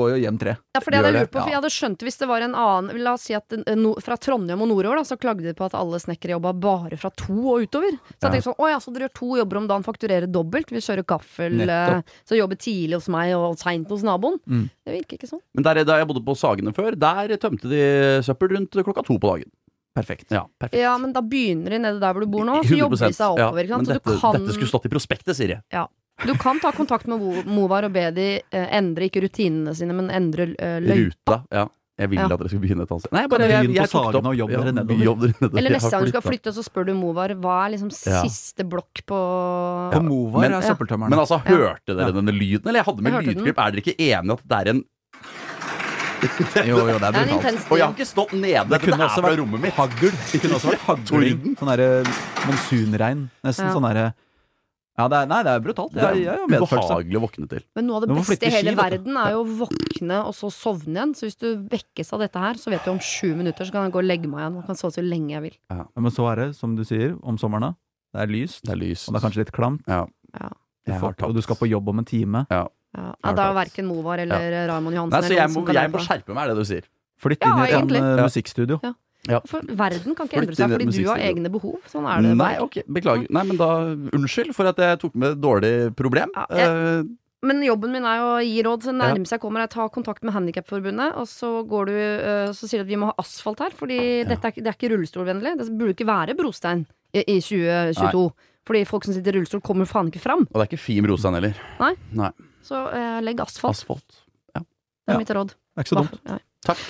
går 0.00 0.12
jo 0.14 0.20
hjem 0.24 0.40
tre. 0.40 0.56
Ja, 0.76 0.82
for 0.84 0.90
det 0.90 1.00
hadde 1.00 1.12
jeg 1.12 1.26
lurt 1.26 1.34
på, 1.34 1.40
for 1.40 1.52
jeg 1.52 1.60
hadde 1.60 1.72
skjønt 1.74 2.06
hvis 2.06 2.20
det 2.20 2.30
var 2.30 2.46
en 2.46 2.56
annen 2.58 3.00
La 3.00 3.14
oss 3.16 3.24
si 3.28 3.36
at 3.36 3.54
eh, 3.56 3.78
no, 3.78 3.94
fra 4.02 4.18
Trondheim 4.20 4.60
og 4.64 4.70
nordover, 4.70 5.00
da, 5.00 5.06
så 5.08 5.16
klagde 5.20 5.46
de 5.46 5.54
på 5.56 5.66
at 5.66 5.76
alle 5.78 6.00
snekkere 6.02 6.36
jobba 6.36 6.52
bare 6.60 6.98
fra 7.00 7.12
to 7.16 7.38
og 7.54 7.66
utover. 7.66 7.96
Så 8.12 8.18
jeg 8.18 8.26
tenkte 8.26 8.46
sånn, 8.50 8.58
å 8.60 8.70
ja, 8.70 8.80
så 8.82 8.92
dere 8.94 9.08
gjør 9.08 9.14
to 9.20 9.30
jobber 9.40 9.60
om 9.60 9.68
dagen, 9.70 9.86
fakturerer 9.86 10.30
dobbelt. 10.30 10.72
Vi 10.74 10.82
kjører 10.84 11.06
gaffel, 11.08 11.62
eh, 11.64 12.16
så 12.28 12.38
jobber 12.38 12.60
tidlig 12.60 13.00
hos 13.00 13.08
meg 13.12 13.34
og 13.38 13.58
seint 13.60 13.90
hos 13.92 14.04
naboen. 14.06 14.38
Mm. 14.46 14.66
Det 14.86 14.96
virker 14.98 15.20
ikke 15.20 15.30
sånn. 15.30 15.42
Men 15.56 15.66
der, 15.66 15.82
da 15.86 15.98
jeg 16.00 16.08
bodde 16.10 16.24
på 16.26 16.36
Sagene 16.38 16.74
før, 16.76 16.89
der 16.98 17.36
tømte 17.36 17.68
de 17.70 18.22
søppel 18.26 18.56
rundt 18.56 18.70
klokka 18.70 19.04
to 19.06 19.18
på 19.18 19.30
dagen. 19.36 19.50
Perfekt. 19.94 20.30
Ja, 20.30 20.44
perfekt. 20.58 20.78
Ja, 20.80 20.96
men 20.98 21.12
da 21.12 21.20
begynner 21.20 21.70
de 21.70 21.78
nede 21.82 22.00
der 22.00 22.12
hvor 22.14 22.20
du 22.22 22.30
bor 22.30 22.44
nå, 22.46 22.60
så 22.62 22.76
jobber 22.78 22.96
de 22.96 23.12
seg 23.12 23.26
oppover. 23.34 23.66
Ja, 23.68 23.76
men 23.76 23.86
dette, 23.86 24.04
du 24.06 24.18
kan, 24.22 24.32
dette 24.38 24.54
skulle 24.54 24.70
stått 24.70 24.86
i 24.86 24.92
prospektet, 24.92 25.34
sier 25.36 25.56
jeg. 25.58 25.88
du 26.26 26.34
kan 26.38 26.60
ta 26.60 26.70
kontakt 26.70 27.06
med 27.10 27.44
Movar 27.46 27.84
og 27.84 27.92
be 27.92 28.10
de 28.14 28.28
eh, 28.52 28.68
endre 28.76 29.08
ikke 29.10 29.22
rutinene 29.26 29.74
sine, 29.74 29.92
men 29.96 30.10
endre 30.10 30.54
eh, 30.58 30.78
løypa. 30.80 31.40
Ruta. 31.40 31.44
Ja. 31.50 31.66
Jeg 32.00 32.08
vil 32.08 32.16
Ja. 32.16 32.24
at 32.32 32.38
dere 32.40 32.48
skal 32.48 32.60
begynne 32.62 32.82
et 32.86 32.90
annet 32.94 33.02
sted. 33.02 33.12
Nei, 33.12 33.26
bare 33.28 33.44
jeg, 33.50 33.50
jeg 33.50 33.66
på 33.68 33.74
tok 33.74 33.82
det 33.82 33.90
Sagene 33.90 34.16
opp. 34.16 34.24
og 34.30 34.36
jobbe 34.40 34.52
Ja, 34.52 34.60
dere 34.62 34.72
nedover? 34.72 35.04
jobb 35.04 35.18
dere 35.20 35.34
nedover. 35.36 35.58
Eller 35.60 35.70
neste 35.74 35.90
gang 35.90 36.04
du 36.06 36.08
skal 36.14 36.22
flytte, 36.24 36.52
så 36.56 36.62
spør 36.64 36.86
du 36.86 36.92
Movar 36.96 37.28
hva 37.36 37.56
er 37.66 37.70
liksom 37.74 37.90
Ja. 38.08 38.22
siste 38.24 38.64
blokk 38.64 39.02
på 39.04 39.18
På 39.92 40.00
Movar 40.06 40.40
Men- 40.46 40.52
er 40.54 40.62
søppeltømmeren. 40.64 41.10
Men 41.10 41.18
altså, 41.18 41.42
Ja. 41.44 41.50
hørte 41.50 41.92
dere 41.98 42.12
denne 42.16 42.32
lyden? 42.32 42.64
Eller 42.70 42.80
jeg 42.80 42.86
hadde 42.88 43.02
med 43.02 43.12
Jeg 43.12 43.26
lydklipp. 43.36 43.54
den. 43.56 43.64
Er 43.66 43.70
dere 43.70 43.82
ikke 43.84 43.98
enige 43.98 44.32
at 44.32 44.48
det 44.48 44.56
er 44.66 44.70
en 44.70 44.84
jo, 46.70 46.76
jo, 46.76 46.86
det 46.86 46.94
er 46.94 46.98
Det 46.98 47.04
er 47.04 47.06
en 47.06 47.12
brutalt. 47.12 47.36
intens 47.36 47.66
Og 47.70 47.78
jeg 47.78 47.86
har 47.86 47.92
stil. 47.92 47.96
ikke 47.96 48.08
stått 48.10 48.32
nede. 48.36 48.64
Det 48.70 48.80
kunne 48.82 48.98
er 49.00 49.06
også 49.08 49.20
fra 49.22 49.28
vært 49.30 49.40
rommet 49.42 49.60
mitt. 49.64 49.74
hagl. 49.78 50.10
Det 50.32 50.40
kunne 50.42 50.58
også 50.58 50.72
vært 50.74 50.84
hagling. 50.90 51.38
Torden. 51.40 51.54
Sånn 51.60 51.70
derre 51.72 51.90
monsunregn. 52.48 53.22
Nesten 53.46 53.66
Ja. 53.66 53.72
sånn 53.74 53.86
derre 53.88 54.08
Ja, 54.98 55.06
det 55.08 55.16
er, 55.16 55.26
nei, 55.30 55.38
det 55.46 55.52
er 55.54 55.60
brutalt. 55.64 55.94
Jeg, 55.96 56.24
jeg 56.26 56.28
har 56.28 56.48
medfølelse. 56.50 56.76
ubehagelig 56.90 57.16
å 57.16 57.20
våkne 57.24 57.46
til. 57.48 57.62
Men 57.78 57.86
noe 57.88 57.96
av 57.96 58.02
det 58.02 58.08
må 58.10 58.16
beste 58.20 58.34
flytte 58.34 58.48
i 58.50 58.50
hele 58.52 58.72
ski, 58.74 58.76
vet 58.76 58.90
du. 58.90 58.96
verden 58.98 59.16
er 59.16 59.30
jo 59.32 59.38
å 59.40 59.46
våkne 59.62 60.18
og 60.26 60.34
så 60.36 60.50
sovne 60.52 60.92
igjen. 60.98 61.14
Så 61.16 61.24
hvis 61.24 61.38
du 61.40 61.46
vekkes 61.72 62.12
av 62.12 62.20
dette 62.20 62.42
her, 62.42 62.54
så 62.60 62.68
vet 62.74 62.84
du 62.84 62.90
om 62.92 62.98
sju 63.00 63.30
minutter 63.38 63.64
så 63.64 63.72
kan 63.72 63.86
jeg 63.86 63.94
gå 63.94 64.02
og 64.02 64.04
legge 64.10 64.28
meg 64.28 64.42
igjen. 64.42 64.58
Man 64.58 64.66
kan 64.66 64.76
sove 64.76 64.92
så 64.92 65.00
lenge 65.06 65.30
jeg 65.32 65.42
vil. 65.46 65.56
Ja, 65.72 65.86
men 65.96 66.12
så 66.12 66.26
er 66.32 66.36
det, 66.42 66.48
som 66.58 66.74
du 66.76 66.84
sier, 66.84 67.14
om 67.22 67.38
sommeren 67.40 67.70
da. 67.70 67.72
Det 68.12 68.20
er 68.26 68.26
lyst, 68.34 68.60
Det 68.66 68.74
er 68.74 68.80
lyst. 68.82 69.08
og 69.08 69.14
det 69.14 69.22
er 69.22 69.24
kanskje 69.28 69.40
litt 69.46 69.52
klamt. 69.56 69.80
Ja. 69.88 70.04
Ja. 70.36 70.50
Har 71.00 71.14
Og 71.22 71.34
du 71.34 71.40
skal 71.40 71.56
på 71.56 71.70
jobb 71.70 71.88
om 71.88 71.98
en 72.02 72.04
time. 72.04 72.44
Ja, 72.50 72.66
har 72.96 73.14
ja, 73.24 73.32
da 73.38 73.50
er 73.50 73.54
verken 73.54 73.86
Movar 73.86 74.18
eller 74.18 74.66
Raymond 74.68 74.96
Johansen 74.96 75.20
Nei, 75.20 75.28
så 75.28 75.36
jeg 75.36 75.50
må, 75.54 75.62
jeg 75.72 75.90
må 75.92 76.02
skjerpe 76.02 76.34
meg, 76.34 76.42
er 76.44 76.48
det 76.54 76.56
du 76.56 76.64
sier. 76.64 76.88
Flytt 77.20 77.44
Ja, 77.44 77.52
i 77.64 77.70
et 77.76 77.92
eh, 77.92 78.16
Ja. 78.16 78.24
musikkstudio. 78.26 78.80
For 79.46 79.60
verden 79.76 80.14
kan 80.16 80.26
ikke 80.26 80.40
endre 80.40 80.56
seg 80.56 80.72
inn 80.80 80.88
fordi 80.90 81.02
du 81.04 81.08
har 81.10 81.18
egne 81.20 81.50
behov. 81.52 81.76
Sånn 81.92 82.06
er 82.08 82.22
det. 82.24 82.34
Nei, 82.40 82.54
okay, 82.58 82.82
ok, 82.82 82.92
beklager. 82.96 83.26
Nei, 83.30 83.42
men 83.44 83.56
da 83.60 83.68
Unnskyld 84.16 84.54
for 84.56 84.66
at 84.70 84.80
jeg 84.80 84.98
tok 85.02 85.14
med 85.14 85.34
et 85.36 85.40
dårlig 85.40 85.94
problem. 85.94 86.30
Ja, 86.34 86.46
jeg- 86.50 86.68
Eh, 86.70 87.02
Men 87.42 87.62
jobben 87.62 87.90
min 87.92 88.04
er 88.04 88.16
jo 88.18 88.24
å 88.36 88.40
gi 88.44 88.62
råd. 88.62 88.82
Så 88.84 88.92
nærmest 88.92 89.30
jeg 89.32 89.40
kommer, 89.40 89.60
jeg 89.60 89.70
tar 89.70 89.88
kontakt 89.88 90.22
med 90.22 90.34
Handikapforbundet, 90.34 91.14
og 91.16 91.24
så 91.26 91.64
går 91.66 91.86
du 91.86 91.92
øh, 91.92 92.48
Så 92.52 92.68
sier 92.68 92.80
du 92.80 92.84
at 92.84 92.88
vi 92.88 92.96
må 92.96 93.06
ha 93.06 93.14
asfalt 93.18 93.60
her, 93.60 93.70
fordi 93.70 94.24
dette 94.28 94.44
er, 94.44 94.52
det 94.60 94.66
er 94.66 94.76
ikke 94.76 94.90
rullestolvennlig. 94.92 95.56
Det 95.56 95.68
burde 95.78 95.94
ikke 95.94 96.06
være 96.06 96.36
brostein 96.36 96.86
i, 97.14 97.20
i 97.24 97.40
2022. 97.40 98.30
Fordi 98.66 98.84
folk 98.84 99.04
som 99.04 99.14
sitter 99.14 99.32
i 99.32 99.38
rullestol, 99.38 99.60
kommer 99.62 99.86
faen 99.88 100.08
ikke 100.12 100.20
fram. 100.20 100.40
og 100.52 100.52
det 100.52 100.66
er 100.66 100.76
ikke 100.76 100.84
fin 100.84 101.02
brostein 101.04 101.32
heller. 101.34 101.54
Så 102.66 102.80
eh, 102.94 103.20
legg 103.24 103.40
asfalt. 103.40 103.76
Asfalt. 103.80 104.18
Det 104.54 104.60
Ja. 104.60 105.14
er 105.14 105.18
mitt 105.18 105.30
råd. 105.34 105.48
Det 105.48 105.80
er 105.80 105.82
ikke 105.86 105.94
så 105.94 106.02
dumt. 106.02 106.20
Ja. 106.28 106.38
Takk. 106.68 106.82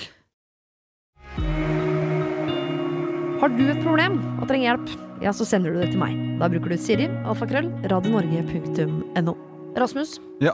Har 3.41 3.49
du 3.57 3.63
et 3.73 3.79
problem 3.81 4.19
og 4.43 4.49
trenger 4.51 4.67
hjelp, 4.75 4.91
ja, 5.25 5.31
så 5.33 5.47
sender 5.49 5.73
du 5.73 5.81
det 5.81 5.93
til 5.95 6.01
meg. 6.03 6.13
Da 6.41 6.49
bruker 6.53 6.75
du 6.75 6.77
Siri, 6.81 7.07
alfakrøll, 7.25 7.71
radionorge.no. 7.89 9.33
Rasmus. 9.81 10.19
Ja. 10.45 10.53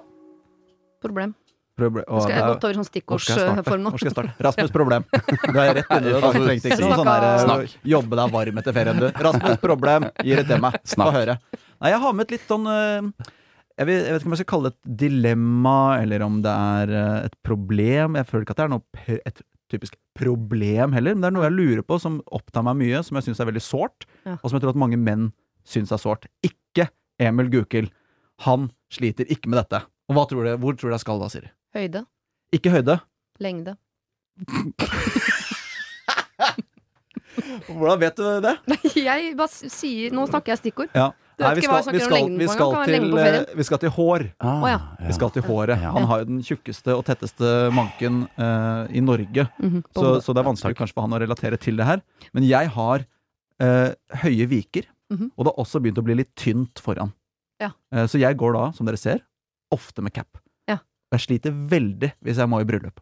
Problem. 1.03 1.33
Problem. 1.77 2.05
å, 2.09 2.21
Skal 2.23 2.37
jeg 2.39 2.47
gått 2.47 2.65
over 2.65 2.77
sånn 2.79 2.87
stikkordsform 2.89 3.83
nå? 3.85 3.91
Hvor 3.93 4.01
skal 4.01 4.09
jeg 4.09 4.15
starte? 4.15 4.37
Rasmus 4.47 4.71
problem. 4.79 5.05
Du 5.11 5.59
er 5.61 5.75
rett 5.81 5.91
inni 5.99 6.13
det. 6.15 6.21
Du 6.23 6.39
trengte 6.47 6.71
ikke 6.71 6.79
sånn 6.95 7.11
der, 7.11 7.27
Snakk. 7.43 7.75
jobbe 7.97 8.21
deg 8.23 8.33
varm 8.39 8.61
etter 8.63 8.77
ferien, 8.79 9.03
du. 9.03 9.09
Rasmus 9.27 9.59
problem. 9.65 10.07
Gi 10.25 10.39
det 10.39 10.47
til 10.49 10.63
meg. 10.63 10.79
Snakk. 10.89 11.11
Få 11.11 11.19
høre. 11.19 11.37
Nei, 11.83 11.91
jeg 11.93 12.01
har 12.07 12.15
med 12.17 12.25
et 12.31 12.37
litt 12.39 12.47
sånn 12.49 12.71
eh, 12.71 13.33
jeg 13.77 13.87
vet, 13.89 13.99
jeg 14.07 14.13
vet 14.15 14.23
ikke 14.23 14.29
om 14.31 14.35
jeg 14.37 14.41
skal 14.41 14.51
kalle 14.55 14.71
det 14.71 14.77
et 14.77 14.95
dilemma, 15.05 15.77
eller 16.01 16.23
om 16.25 16.39
det 16.45 16.53
er 16.53 16.93
eh, 16.97 17.27
et 17.29 17.37
problem. 17.45 18.17
Jeg 18.17 18.29
føler 18.31 18.47
ikke 18.47 18.55
at 18.57 18.61
det 18.63 18.67
er 18.67 18.73
noe 18.73 19.19
et 19.29 19.43
typisk 19.73 19.97
problem 20.17 20.95
heller, 20.95 21.17
men 21.17 21.25
det 21.25 21.29
er 21.29 21.35
noe 21.37 21.45
jeg 21.49 21.57
lurer 21.57 21.83
på 21.85 21.99
som 22.01 22.21
opptar 22.33 22.63
meg 22.65 22.79
mye, 22.81 23.03
som 23.05 23.19
jeg 23.19 23.27
syns 23.29 23.41
er 23.43 23.49
veldig 23.51 23.65
sårt, 23.67 24.07
Ja. 24.25 24.37
og 24.39 24.47
som 24.49 24.57
jeg 24.57 24.63
tror 24.65 24.73
at 24.77 24.81
mange 24.81 24.97
menn 25.01 25.29
syns 25.67 25.91
er 25.93 26.01
sårt. 26.01 26.25
Ikke 26.47 26.89
Emil 27.21 27.51
Gukild. 27.53 27.91
Han 28.47 28.71
sliter 28.93 29.27
ikke 29.33 29.49
med 29.51 29.59
dette. 29.65 29.83
Og 30.09 30.15
hva 30.17 30.25
tror 30.31 30.47
du, 30.47 30.53
hvor 30.63 30.77
tror 30.79 30.93
du 30.93 30.95
jeg 30.95 31.03
skal 31.03 31.19
da, 31.21 31.29
Siri? 31.33 31.51
Høyde. 31.77 32.05
Ikke 32.55 32.71
høyde. 32.73 33.01
Lengde. 33.43 33.75
Hvordan 37.67 38.01
vet 38.01 38.17
du 38.17 38.25
det? 38.45 38.55
Jeg 39.09 39.35
bare 39.37 39.71
sier 39.73 40.15
Nå 40.15 40.25
snakker 40.31 40.55
jeg 40.55 40.61
stikkord. 40.63 40.93
Ja. 40.97 41.11
Lengden 41.37 42.39
vi 42.39 42.47
skal, 42.49 42.73
engang. 42.73 42.73
Kan 42.73 42.73
være 42.81 42.93
lengden 42.95 43.19
til, 43.19 43.35
eh, 43.37 43.57
vi 43.59 43.65
skal 43.69 43.79
til 43.83 43.91
hår. 43.93 44.23
Ah, 44.41 44.63
ja. 44.71 44.79
Vi 45.07 45.13
skal 45.13 45.31
til 45.35 45.43
håret. 45.45 45.77
Han 45.79 46.07
har 46.09 46.23
jo 46.23 46.25
den 46.31 46.39
tjukkeste 46.43 46.95
og 46.97 47.05
tetteste 47.05 47.51
manken 47.77 48.23
uh, 48.39 48.87
i 48.89 49.01
Norge, 49.01 49.49
Mm 49.59 49.71
-hmm. 49.71 49.83
så, 49.95 50.21
så 50.21 50.33
det 50.33 50.41
er 50.41 50.49
vanskelig 50.51 50.77
kanskje 50.77 50.95
for 50.95 51.03
han 51.03 51.13
å 51.13 51.21
relatere 51.21 51.57
til 51.57 51.77
det 51.77 51.85
her. 51.87 52.01
Men 52.33 52.43
jeg 52.45 52.69
har 52.71 53.05
uh, 53.63 53.93
høye 54.23 54.47
viker, 54.49 54.83
Mhm. 55.11 55.31
og 55.37 55.45
det 55.45 55.53
har 55.57 55.65
også 55.65 55.81
begynt 55.81 55.99
å 55.99 56.03
bli 56.03 56.15
litt 56.15 56.35
tynt 56.35 56.81
foran. 56.81 57.13
Ja. 57.61 57.71
Uh, 57.95 58.07
så 58.07 58.19
jeg 58.19 58.37
går 58.37 58.53
da, 58.55 58.73
som 58.73 58.87
dere 58.87 58.97
ser, 58.97 59.21
ofte 59.71 60.03
med 60.03 60.13
cap. 60.15 60.39
Ja. 60.69 60.79
Jeg 61.13 61.21
sliter 61.21 61.51
veldig 61.53 62.13
hvis 62.25 62.37
jeg 62.39 62.49
må 62.49 62.61
i 62.61 62.65
bryllup. 62.65 63.01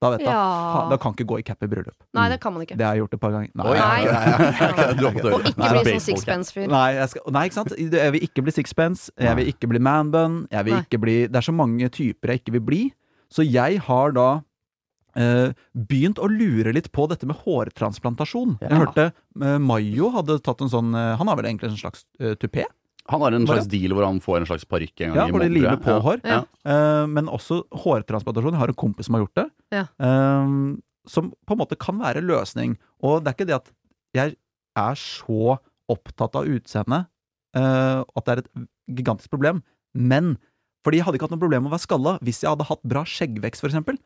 Da 0.00 0.08
vet 0.14 0.22
jeg, 0.24 0.32
Ja. 0.32 0.86
da 0.88 0.96
kan 0.96 1.12
ikke 1.12 1.26
gå 1.28 1.38
i 1.40 1.42
cap 1.44 1.62
i 1.62 1.68
bryllup. 1.68 1.96
Nei, 2.16 2.28
det 2.32 2.38
kan 2.40 2.54
man 2.54 2.62
ikke. 2.64 2.76
Det 2.80 2.86
har 2.86 2.94
jeg 2.96 3.02
gjort 3.02 3.14
et 3.14 3.20
par 3.20 3.34
ganger. 3.34 3.50
Oi, 3.52 3.76
Nei. 3.76 4.94
Du 4.96 5.04
har 5.04 5.12
fått. 5.12 5.26
Og 5.28 5.48
ikke 5.50 5.60
Nei, 5.60 5.70
bli 5.74 5.92
sånn 5.92 6.06
sixpence-fyr. 6.06 6.68
Nei, 6.72 6.88
nei, 7.36 7.42
ikke 7.50 7.58
sant? 7.58 7.74
Jeg 7.76 8.14
vil 8.16 8.24
ikke 8.24 8.44
bli 8.46 8.54
sixpence. 8.56 9.10
Jeg 9.20 9.36
vil 9.36 9.50
ikke 9.52 9.68
bli 9.68 9.82
manbun. 9.84 10.46
Jeg 10.50 10.64
vil 10.70 10.78
Nei. 10.78 10.84
ikke 10.86 11.02
bli 11.04 11.16
Det 11.28 11.36
er 11.36 11.46
så 11.50 11.52
mange 11.52 11.90
typer 11.92 12.32
jeg 12.32 12.40
ikke 12.40 12.56
vil 12.56 12.64
bli. 12.70 12.82
Så 13.30 13.44
jeg 13.44 13.78
har 13.86 14.16
da 14.16 14.28
eh, 15.20 15.52
begynt 15.76 16.18
å 16.18 16.28
lure 16.32 16.72
litt 16.74 16.90
på 16.96 17.06
dette 17.10 17.28
med 17.28 17.36
hårtransplantasjon. 17.44 18.56
Ja. 18.62 18.72
Jeg 18.72 18.82
hørte 18.86 19.06
eh, 19.12 19.58
Mayo 19.62 20.10
hadde 20.16 20.40
tatt 20.40 20.64
en 20.64 20.72
sånn 20.72 20.94
eh, 20.96 21.14
Han 21.20 21.30
har 21.30 21.38
vel 21.38 21.50
egentlig 21.50 21.72
en 21.74 21.80
slags 21.80 22.06
uh, 22.22 22.32
tupé? 22.40 22.64
Han 23.10 23.24
har 23.24 23.36
en 23.36 23.46
slags 23.48 23.68
deal 23.70 23.94
hvor 23.96 24.06
han 24.06 24.20
får 24.22 24.40
en 24.40 24.48
slags 24.48 24.66
parykk 24.70 25.04
en 25.04 25.14
gang 25.14 25.18
Ja, 25.18 25.26
i 25.28 25.34
måneden. 25.34 25.56
limer 25.56 25.80
på 25.82 25.96
hår. 26.04 26.22
Ja. 26.24 26.42
Uh, 26.62 27.06
men 27.10 27.30
også 27.32 27.62
hårtransplantasjon. 27.82 28.54
Jeg 28.54 28.62
har 28.62 28.72
en 28.72 28.78
kompis 28.78 29.08
som 29.08 29.16
har 29.16 29.24
gjort 29.24 29.40
det. 29.40 29.46
Ja. 29.74 29.84
Uh, 29.98 30.78
som 31.10 31.32
på 31.46 31.56
en 31.56 31.62
måte 31.62 31.78
kan 31.80 31.98
være 32.00 32.22
løsning. 32.22 32.76
Og 33.02 33.24
det 33.24 33.32
er 33.32 33.38
ikke 33.38 33.48
det 33.50 33.58
at 33.58 33.72
jeg 34.16 34.36
er 34.78 35.00
så 35.00 35.58
opptatt 35.90 36.38
av 36.38 36.46
utseendet 36.46 37.08
uh, 37.58 38.06
at 38.06 38.26
det 38.26 38.32
er 38.36 38.44
et 38.44 38.50
gigantisk 39.00 39.32
problem. 39.32 39.64
Men 39.94 40.36
fordi 40.86 41.00
jeg 41.00 41.08
hadde 41.08 41.18
ikke 41.18 41.28
hatt 41.28 41.34
noe 41.34 41.42
problem 41.42 41.66
med 41.66 41.72
å 41.72 41.76
være 41.76 41.86
skalla 41.86 42.16
hvis 42.24 42.42
jeg 42.44 42.52
hadde 42.52 42.68
hatt 42.70 42.82
bra 42.88 43.04
skjeggvekst, 43.08 43.62
for 43.62 43.72
eksempel. 43.72 43.98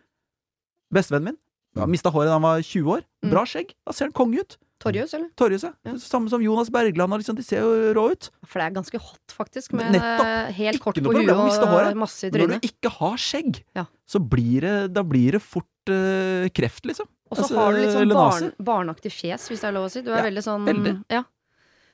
Bestevennen 0.94 1.34
min 1.34 1.40
ja. 1.76 1.88
mista 1.90 2.12
håret 2.14 2.30
da 2.30 2.38
han 2.38 2.46
var 2.46 2.62
20 2.62 2.96
år. 2.96 3.04
Mm. 3.24 3.32
Bra 3.34 3.44
skjegg. 3.48 3.74
Da 3.86 3.94
ser 3.94 4.08
han 4.08 4.16
konge 4.16 4.42
ut. 4.44 4.56
Torjus, 4.84 5.14
eller? 5.16 5.28
Torjus, 5.40 5.64
ja. 5.66 5.72
Ja. 5.88 5.94
Samme 6.02 6.30
som 6.32 6.42
Jonas 6.44 6.70
Bergland. 6.74 7.16
Liksom, 7.22 7.36
de 7.38 7.44
ser 7.46 7.64
jo 7.64 7.92
rå 7.96 8.04
ut. 8.12 8.28
For 8.44 8.60
det 8.60 8.66
er 8.68 8.76
ganske 8.76 9.00
hot, 9.00 9.34
faktisk. 9.34 9.72
Med 9.76 9.92
Nettopp. 9.96 10.26
eh, 10.28 10.52
helt 10.60 10.82
kort 10.84 11.00
på 11.00 11.12
å 11.12 11.16
huet 11.16 11.30
og 11.34 11.96
masse 12.00 12.28
i 12.28 12.32
Når 12.34 12.54
du 12.54 12.68
ikke 12.68 12.92
har 12.98 13.16
skjegg, 13.16 13.62
Ja. 13.74 13.86
så 14.06 14.20
blir 14.20 14.60
det, 14.60 14.92
da 14.92 15.02
blir 15.02 15.32
det 15.38 15.42
fort 15.42 15.66
uh, 15.88 16.48
kreft, 16.54 16.84
liksom. 16.84 17.08
Og 17.30 17.38
så 17.38 17.42
Altså, 17.44 17.56
har 17.56 17.72
du 17.72 17.78
litt 17.80 17.94
sånn 17.96 18.12
barn, 18.12 18.52
barnaktig 18.62 19.10
fjes, 19.12 19.48
hvis 19.48 19.60
det 19.64 19.68
er 19.68 19.72
lov 19.72 19.88
å 19.88 19.90
si. 19.90 20.02
Du 20.02 20.12
er 20.12 20.18
Ja, 20.20 20.28
veldig 20.30 20.44
sånn 20.44 20.66
veldig. 20.68 21.04
Ja. 21.10 21.24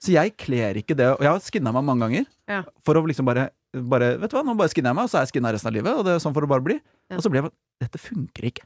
Så 0.01 0.13
jeg 0.13 0.37
kler 0.41 0.75
ikke 0.81 0.97
det. 0.97 1.07
Og 1.13 1.21
jeg 1.21 1.31
har 1.31 1.41
skinna 1.45 1.73
meg 1.73 1.85
mange 1.85 2.07
ganger. 2.07 2.27
Ja. 2.49 2.63
For 2.85 2.95
å 2.97 3.05
liksom 3.07 3.27
bare, 3.29 3.51
bare 3.75 4.17
Vet 4.19 4.31
du 4.33 4.37
hva, 4.37 4.45
nå 4.45 4.57
bare 4.57 4.73
skinner 4.73 4.91
jeg 4.91 4.97
meg, 4.97 5.05
og 5.05 5.11
så 5.13 5.21
er 5.21 5.27
jeg 5.27 5.35
skinna 5.35 5.53
resten 5.53 5.69
av 5.69 5.75
livet. 5.77 5.93
Og 5.95 6.05
det 6.05 6.15
er 6.17 6.23
sånn 6.25 6.35
får 6.35 6.47
det 6.47 6.53
bare 6.55 6.65
bli. 6.67 6.77
Og 7.13 7.23
så 7.23 7.31
blir 7.31 7.43
jeg 7.43 7.51
bare 7.51 7.59
Dette 7.81 7.99
funker 8.01 8.45
ikke. 8.51 8.65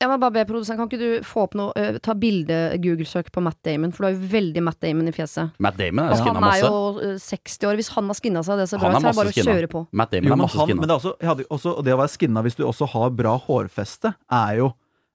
Jeg 0.00 0.08
må 0.10 0.16
bare 0.20 0.34
be 0.34 0.44
produsent, 0.48 0.76
kan 0.78 0.88
ikke 0.90 0.98
du 1.00 1.24
få 1.26 1.44
opp 1.46 1.54
noe 1.58 1.72
uh, 1.76 1.98
Ta 2.04 2.14
bilde-Google-søk 2.18 3.30
på 3.34 3.42
Matt 3.44 3.58
Damon, 3.66 3.92
for 3.94 4.04
du 4.04 4.08
har 4.08 4.14
jo 4.16 4.28
veldig 4.34 4.62
Matt 4.66 4.80
Damon 4.84 5.08
i 5.08 5.14
fjeset. 5.14 5.54
Matt 5.64 5.76
Damon 5.80 6.10
er 6.10 6.20
skinna 6.20 6.42
masse. 6.44 6.60
han 6.68 6.68
er 6.68 7.02
jo 7.02 7.10
eh, 7.14 7.18
60 7.24 7.68
år. 7.70 7.78
Hvis 7.80 7.90
han 7.96 8.10
har 8.12 8.18
skinna 8.20 8.42
seg 8.46 8.60
det 8.62 8.68
ser 8.70 8.82
Han 8.84 8.94
bra 8.94 9.00
er 9.00 9.00
ut, 9.00 9.02
så 9.02 9.08
er 9.08 9.12
det 9.12 9.18
bare 9.22 9.32
å 9.32 9.36
skinna. 9.38 9.56
kjøre 9.58 9.72
på. 9.74 9.84
Matt 10.02 10.14
Damon 10.14 10.28
Jo, 10.30 10.36
er 10.36 10.42
masse 10.44 10.60
han, 10.60 10.68
skinna. 10.70 10.80
men 10.84 10.88
det, 10.88 10.94
er 10.94 11.02
også, 11.02 11.14
jeg 11.20 11.30
hadde 11.32 11.48
også, 11.58 11.74
og 11.78 11.84
det 11.88 11.96
å 11.96 12.00
være 12.04 12.14
skinna 12.14 12.44
hvis 12.46 12.56
du 12.60 12.64
også 12.68 12.90
har 12.94 13.12
bra 13.24 13.34
hårfeste, 13.48 14.14
er 14.44 14.56
jo 14.62 14.70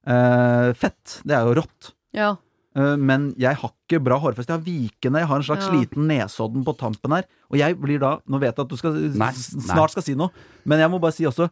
uh, 0.09 0.69
fett. 0.79 1.19
Det 1.27 1.35
er 1.37 1.47
jo 1.49 1.57
rått. 1.61 1.91
Ja. 2.17 2.33
Eh, 2.77 2.95
men 3.01 3.31
jeg 3.41 3.57
har 3.61 3.71
ikke 3.73 3.99
bra 4.05 4.17
hårfeste. 4.21 4.53
Jeg 4.53 4.59
har 4.59 4.65
vikende, 4.65 5.23
jeg 5.23 5.29
har 5.29 5.41
en 5.41 5.47
slags 5.47 5.65
Ja. 5.67 5.73
liten 5.73 6.07
nesodden 6.09 6.63
på 6.65 6.75
tampen 6.77 7.11
her. 7.17 7.25
Og 7.49 7.57
jeg 7.57 7.77
blir 7.81 7.99
da 8.01 8.19
Nå 8.29 8.39
vet 8.41 8.55
jeg 8.55 8.65
at 8.65 8.69
du 8.69 8.77
skal, 8.77 8.93
Nei, 8.93 9.31
snart 9.33 9.89
nei. 9.89 9.93
skal 9.95 10.05
si 10.05 10.15
noe, 10.15 10.29
men 10.65 10.79
jeg 10.79 10.89
må 10.93 10.99
bare 11.01 11.13
si 11.15 11.25
også 11.25 11.49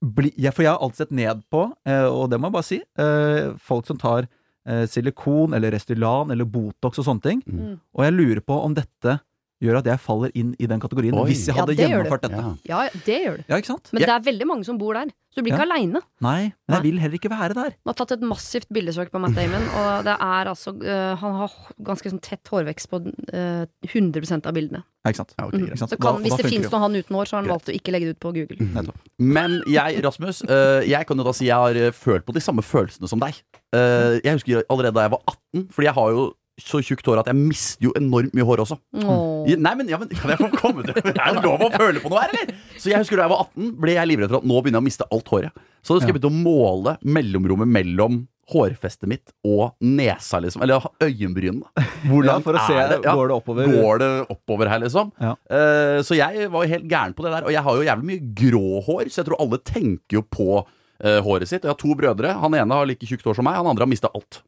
bli, 0.00 0.32
jeg, 0.36 0.54
For 0.54 0.64
jeg 0.64 0.74
har 0.74 0.82
alltid 0.82 1.06
sett 1.06 1.14
ned 1.16 1.44
på, 1.52 1.64
eh, 1.88 2.06
og 2.06 2.28
det 2.30 2.38
må 2.38 2.48
jeg 2.48 2.56
bare 2.58 2.68
si, 2.68 2.80
eh, 3.02 3.54
folk 3.70 3.88
som 3.88 3.98
tar 4.00 4.28
eh, 4.68 4.84
silikon 4.90 5.56
eller 5.56 5.74
Restylan 5.74 6.30
eller 6.34 6.48
Botox 6.48 7.00
og 7.00 7.08
sånne 7.08 7.24
ting. 7.24 7.42
Mm. 7.46 7.78
Og 7.96 8.04
jeg 8.06 8.16
lurer 8.16 8.42
på 8.44 8.60
om 8.62 8.76
dette 8.76 9.18
gjør 9.62 9.78
at 9.80 9.86
jeg 9.90 9.98
faller 10.00 10.30
inn 10.38 10.54
i 10.58 10.66
den 10.70 10.78
kategorien, 10.80 11.14
Oi. 11.18 11.24
hvis 11.30 11.46
jeg 11.48 11.54
Ja, 11.56 11.62
hadde 11.62 11.74
det 11.74 11.82
gjør 11.82 11.90
gjennomført 12.04 12.22
dette. 12.22 12.42
Ja. 12.68 12.82
ja, 12.84 13.00
det 13.06 13.16
gjør 13.24 13.36
du. 13.38 13.44
Ja, 13.48 13.56
ikke 13.56 13.66
sant? 13.72 13.88
Men 13.92 14.02
Ja. 14.02 14.06
det 14.06 14.14
er 14.14 14.32
veldig 14.32 14.46
mange 14.46 14.64
som 14.64 14.78
bor 14.78 14.94
der, 14.94 15.06
så 15.32 15.36
du 15.36 15.42
blir 15.42 15.52
ikke 15.56 15.66
Ja. 15.66 15.72
aleine. 15.74 16.00
Nei, 16.20 16.52
men 16.68 16.76
jeg 16.76 16.82
vil 16.82 16.98
heller 17.00 17.18
ikke 17.18 17.30
være 17.30 17.54
der. 17.54 17.70
Du 17.70 17.88
har 17.90 17.94
tatt 17.94 18.12
et 18.12 18.20
massivt 18.22 18.68
bildesøk 18.72 19.10
på 19.10 19.18
Matt 19.20 19.34
Damon, 19.34 19.66
og 19.74 20.04
det 20.04 20.14
er 20.20 20.44
altså 20.52 20.70
uh, 20.78 21.16
Han 21.16 21.34
har 21.42 21.50
ganske 21.82 22.10
sånn 22.10 22.20
tett 22.22 22.44
hårvekst 22.48 22.88
på 22.88 23.02
uh, 23.34 23.66
100 23.86 24.46
av 24.46 24.54
bildene. 24.54 24.84
Ja, 25.04 25.10
ikke 25.10 25.16
sant? 25.16 25.34
Ja, 25.38 25.46
okay, 25.46 25.58
Mm. 25.58 25.66
Ikke 25.68 25.78
sant? 25.78 25.90
Så 25.90 25.96
kan, 25.98 26.14
Da- 26.14 26.20
hvis 26.22 26.36
da 26.36 26.42
det 26.42 26.50
finnes 26.52 26.70
jo. 26.70 26.70
noe 26.78 26.80
han 26.80 26.94
uten 26.96 27.14
hår, 27.16 27.24
så 27.26 27.30
har 27.36 27.42
han 27.42 27.50
valgt 27.50 27.68
å 27.68 27.74
ikke 27.74 27.92
legge 27.92 28.06
det 28.06 28.16
ut 28.16 28.20
på 28.20 28.32
Google. 28.34 28.56
Mm. 28.58 28.90
Men 29.18 29.62
jeg, 29.66 30.02
Rasmus, 30.04 30.42
uh, 30.48 30.82
jeg 30.86 31.06
kan 31.06 31.16
jo 31.16 31.24
da 31.24 31.32
si 31.32 31.46
jeg 31.46 31.54
har 31.56 31.74
eh, 31.74 31.90
følt 31.90 32.24
på 32.26 32.32
de 32.34 32.40
samme 32.40 32.62
følelsene 32.62 33.08
som 33.08 33.18
deg. 33.18 33.34
Eh, 33.74 34.20
jeg 34.24 34.32
husker 34.38 34.62
allerede 34.70 34.94
da 34.94 35.00
jeg 35.06 35.10
var 35.10 35.22
18, 35.26 35.68
fordi 35.72 35.84
jeg 35.86 35.94
har 35.94 36.10
jo 36.10 36.32
så 36.58 36.80
tjukt 36.84 37.06
hår 37.06 37.22
at 37.22 37.30
jeg 37.30 37.38
mister 37.38 37.88
jo 37.88 37.92
enormt 37.98 38.34
mye 38.36 38.46
hår 38.46 38.62
også. 38.64 38.78
Oh. 39.02 39.46
Nei, 39.48 39.74
men, 39.78 39.90
ja, 39.90 39.98
men 40.00 40.10
Kan 40.12 40.32
jeg 40.32 40.40
få 40.40 40.48
komme 40.52 40.84
til 40.84 40.96
Er 40.98 41.36
det 41.36 41.42
lov 41.44 41.62
å 41.64 41.70
føle 41.72 42.02
på 42.02 42.10
noe 42.12 42.24
her, 42.24 42.32
eller? 42.34 42.56
Så 42.76 42.90
jeg 42.90 43.00
husker 43.00 43.20
Da 43.20 43.24
jeg 43.24 43.32
var 43.32 43.44
18, 43.46 43.68
ble 43.80 43.94
jeg 43.94 44.10
livredd 44.10 44.32
for 44.32 44.42
at 44.42 44.48
nå 44.50 44.58
begynner 44.58 44.80
jeg 44.80 44.84
å 44.84 44.88
miste 44.88 45.06
alt 45.14 45.30
håret. 45.32 45.62
Så 45.80 45.94
da 45.94 46.02
skal 46.02 46.12
jeg 46.12 46.18
begynne 46.18 46.34
å 46.34 46.48
måle 46.48 46.96
mellomrommet 47.06 47.70
mellom 47.78 48.26
hårfestet 48.48 49.08
mitt 49.10 49.32
og 49.46 49.76
nesa, 49.84 50.40
liksom. 50.40 50.62
Eller 50.64 50.84
øyenbrynene. 51.04 51.68
Hvor 52.08 52.24
Ja, 52.24 52.38
for 52.44 52.56
å 52.56 52.64
se, 52.64 52.76
er 52.80 52.94
det? 52.94 53.00
Ja, 53.04 53.14
går 53.16 53.30
det 53.30 53.36
oppover? 53.36 53.68
Går 53.68 54.02
det 54.02 54.10
oppover 54.32 54.72
her, 54.72 54.80
liksom? 54.84 55.12
Ja. 55.20 55.34
Uh, 55.52 56.00
så 56.06 56.16
jeg 56.16 56.48
var 56.52 56.64
jo 56.64 56.72
helt 56.72 56.88
gæren 56.88 57.16
på 57.16 57.26
det 57.26 57.34
der. 57.34 57.48
Og 57.48 57.52
jeg 57.52 57.64
har 57.66 57.76
jo 57.78 57.86
jævlig 57.88 58.08
mye 58.10 58.34
grå 58.40 58.82
hår, 58.88 59.12
så 59.12 59.20
jeg 59.20 59.28
tror 59.28 59.42
alle 59.44 59.60
tenker 59.60 60.20
jo 60.20 60.24
på 60.24 60.48
uh, 60.62 61.18
håret 61.26 61.50
sitt. 61.50 61.64
Jeg 61.64 61.74
har 61.74 61.80
to 61.80 61.92
brødre. 61.98 62.32
Han 62.40 62.56
ene 62.56 62.80
har 62.80 62.88
like 62.88 63.08
tjukt 63.08 63.26
hår 63.28 63.36
som 63.36 63.48
meg, 63.48 63.60
han 63.60 63.68
andre 63.68 63.84
har 63.84 63.92
mista 63.92 64.12
alt. 64.16 64.40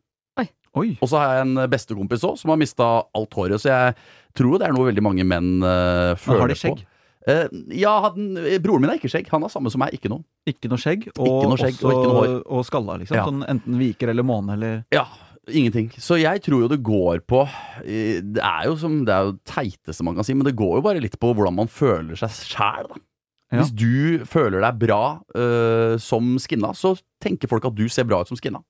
Oi. 0.79 0.93
Og 1.03 1.11
så 1.11 1.19
har 1.19 1.35
jeg 1.35 1.47
en 1.49 1.65
bestekompis 1.71 2.25
òg 2.29 2.37
som 2.39 2.53
har 2.53 2.61
mista 2.61 2.89
alt 3.17 3.35
håret. 3.35 3.59
Så 3.63 3.73
jeg 3.73 3.95
tror 4.39 4.61
det 4.61 4.69
er 4.69 4.77
noe 4.77 4.87
veldig 4.87 5.03
mange 5.03 5.27
menn 5.27 5.57
uh, 5.65 6.15
Men 6.15 6.21
føler 6.23 6.45
har 6.45 6.53
de 6.53 6.59
skjegg? 6.61 6.85
på. 6.85 6.87
Uh, 7.29 7.73
ja, 7.77 7.95
han, 8.07 8.29
broren 8.63 8.85
min 8.85 8.93
har 8.93 9.01
ikke 9.01 9.11
skjegg. 9.13 9.27
Han 9.35 9.43
har 9.45 9.53
samme 9.53 9.73
som 9.73 9.83
meg, 9.83 9.97
ikke 9.99 10.13
noe. 10.13 10.23
Ikke 10.49 10.71
noe 10.71 10.81
skjegg, 10.81 11.11
og, 11.17 11.27
Ikke 11.27 11.51
noe 11.51 11.59
skjegg, 11.61 11.75
også, 11.75 11.89
og 11.89 11.97
ikke 11.97 12.07
noe 12.07 12.21
hår. 12.21 12.37
og 12.47 12.63
skalla, 12.69 13.01
liksom. 13.03 13.19
Ja. 13.19 13.27
Sånn 13.27 13.43
enten 13.51 13.83
viker 13.83 14.15
eller 14.15 14.27
måne 14.27 14.57
eller 14.57 14.81
Ja, 14.95 15.09
ingenting. 15.51 15.91
Så 15.99 16.21
jeg 16.23 16.45
tror 16.47 16.65
jo 16.65 16.71
det 16.71 16.81
går 16.87 17.23
på 17.29 17.43
eh, 17.83 18.23
Det 18.23 18.43
er 18.45 18.69
jo 18.69 18.77
som 18.81 19.01
Det 19.09 19.15
er 19.15 19.29
jo 19.29 19.37
teiteste 19.49 20.07
man 20.07 20.17
kan 20.19 20.27
si, 20.27 20.37
men 20.37 20.47
det 20.47 20.57
går 20.59 20.79
jo 20.79 20.85
bare 20.87 21.03
litt 21.03 21.19
på 21.21 21.33
hvordan 21.35 21.59
man 21.59 21.71
føler 21.71 22.19
seg 22.21 22.35
sjæl, 22.47 22.91
da. 22.93 23.05
Ja. 23.51 23.65
Hvis 23.65 23.73
du 23.75 24.27
føler 24.31 24.63
deg 24.63 24.77
bra 24.79 25.03
uh, 25.35 25.97
som 25.99 26.37
skinna, 26.39 26.71
så 26.79 26.93
tenker 27.19 27.51
folk 27.51 27.65
at 27.67 27.75
du 27.75 27.89
ser 27.91 28.07
bra 28.07 28.21
ut 28.23 28.31
som 28.31 28.39
skinna. 28.39 28.61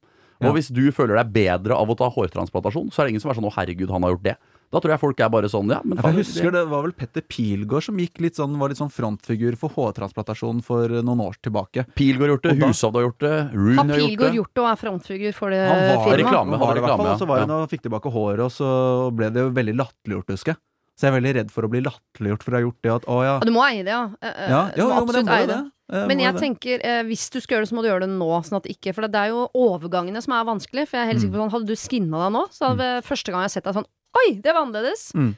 Og 0.41 0.55
hvis 0.57 0.71
du 0.73 0.87
føler 0.97 1.17
deg 1.21 1.33
bedre 1.35 1.77
av 1.77 1.91
å 1.91 1.97
ta 1.99 2.09
hårtransplantasjon, 2.09 2.89
så 2.93 3.03
er 3.03 3.07
det 3.07 3.13
ingen 3.15 3.21
som 3.21 3.31
er 3.31 3.35
sånn 3.37 3.45
'Å, 3.51 3.55
herregud, 3.59 3.91
han 3.91 4.03
har 4.03 4.15
gjort 4.17 4.23
det'. 4.25 4.37
Da 4.71 4.79
tror 4.79 4.93
jeg 4.95 5.01
folk 5.03 5.19
er 5.19 5.29
bare 5.29 5.49
sånn, 5.51 5.67
ja. 5.69 5.81
Men 5.83 5.99
ja, 5.99 6.11
Jeg 6.13 6.23
husker 6.23 6.53
det 6.55 6.69
var 6.71 6.83
vel 6.87 6.93
Petter 6.95 7.23
Pilgaard 7.27 7.83
som 7.83 7.97
gikk 7.99 8.21
litt 8.23 8.37
sånn, 8.39 8.57
var 8.57 8.69
litt 8.71 8.79
sånn 8.79 8.89
frontfigur 8.95 9.57
for 9.59 9.69
hårtransplantasjon 9.75 10.63
for 10.63 10.87
noen 11.03 11.19
år 11.27 11.35
tilbake. 11.43 11.85
Pilgaard 11.99 12.31
har 12.31 12.37
gjort 12.39 12.43
det, 12.47 12.53
Og 12.63 12.69
Hushovd 12.71 12.95
har 12.95 13.03
gjort 13.03 13.19
det, 13.19 13.35
Rune 13.53 13.77
Har 13.77 13.85
har 13.85 13.99
gjort 13.99 14.09
Pilgaard 14.09 14.31
det. 14.31 14.39
gjort 14.39 14.55
det 14.55 14.63
og 14.63 14.71
er 14.71 14.79
frontfigur 14.79 15.35
for 15.35 15.51
det 15.51 15.61
Han 15.67 15.77
var 15.91 16.05
firmaet? 16.07 16.21
reklame, 16.23 16.51
han 16.51 16.61
var 16.61 16.71
i 16.71 16.81
hvert 16.81 16.87
reklame, 16.87 16.97
fall, 17.03 17.07
og 17.11 17.19
så 17.19 17.27
var 17.27 17.37
ja. 17.37 17.43
det 17.43 17.49
når 17.51 17.59
han 17.59 17.69
fikk 17.75 17.83
tilbake 17.83 18.13
håret, 18.15 18.41
og 18.47 18.53
så 18.55 18.71
ble 19.11 19.31
det 19.35 19.41
jo 19.43 19.51
veldig 19.51 19.75
latterliggjort, 19.77 20.31
husker 20.39 20.53
jeg. 20.55 20.59
Så 21.01 21.07
jeg 21.09 21.15
er 21.15 21.17
veldig 21.17 21.31
redd 21.39 21.51
for 21.55 21.65
å 21.65 21.71
bli 21.73 21.81
latterliggjort 21.81 22.43
for 22.45 22.53
å 22.53 22.59
ha 22.59 22.63
gjort 22.67 22.81
det 22.85 22.91
at 22.93 23.05
å 23.09 23.19
ja. 23.25 23.35
Ja, 23.41 23.47
du 23.49 23.53
må 23.57 23.63
eie 23.65 23.81
det, 23.87 23.95
ja. 23.95 24.03
Eh, 24.21 24.35
eh, 24.45 24.51
ja 24.53 24.63
jo, 24.77 24.89
må 24.91 24.99
jo, 25.01 25.07
men 25.07 25.07
det 25.17 25.23
absolutt 25.25 25.31
må 25.31 25.39
jo 25.41 25.51
det. 25.55 26.07
Men 26.11 26.21
jeg 26.23 26.35
tenker, 26.39 26.83
eh, 26.87 27.03
hvis 27.09 27.25
du 27.33 27.41
skal 27.41 27.57
gjøre 27.57 27.65
det, 27.65 27.71
så 27.73 27.75
må 27.79 27.83
du 27.83 27.89
gjøre 27.89 28.05
det 28.05 28.11
nå. 28.13 28.29
Sånn 28.47 28.59
at 28.61 28.69
ikke, 28.71 28.93
for 28.95 29.09
det 29.09 29.17
er 29.25 29.33
jo 29.33 29.47
overgangene 29.59 30.21
som 30.23 30.35
er 30.37 30.45
vanskelig. 30.45 30.85
For 30.87 31.01
jeg 31.01 31.03
er 31.07 31.11
helt 31.15 31.23
sikker 31.25 31.35
på 31.35 31.41
sånn, 31.43 31.55
Hadde 31.57 31.67
du 31.73 31.75
skinna 31.81 32.21
deg 32.27 32.35
nå, 32.37 32.43
så 32.53 32.69
hadde 32.75 32.91
første 33.09 33.33
gang 33.33 33.43
jeg 33.49 33.51
sett 33.57 33.65
deg 33.65 33.75
sånn 33.81 33.89
Oi, 34.21 34.29
det 34.43 34.53
var 34.53 34.67
annerledes! 34.67 35.09
Mm. 35.17 35.33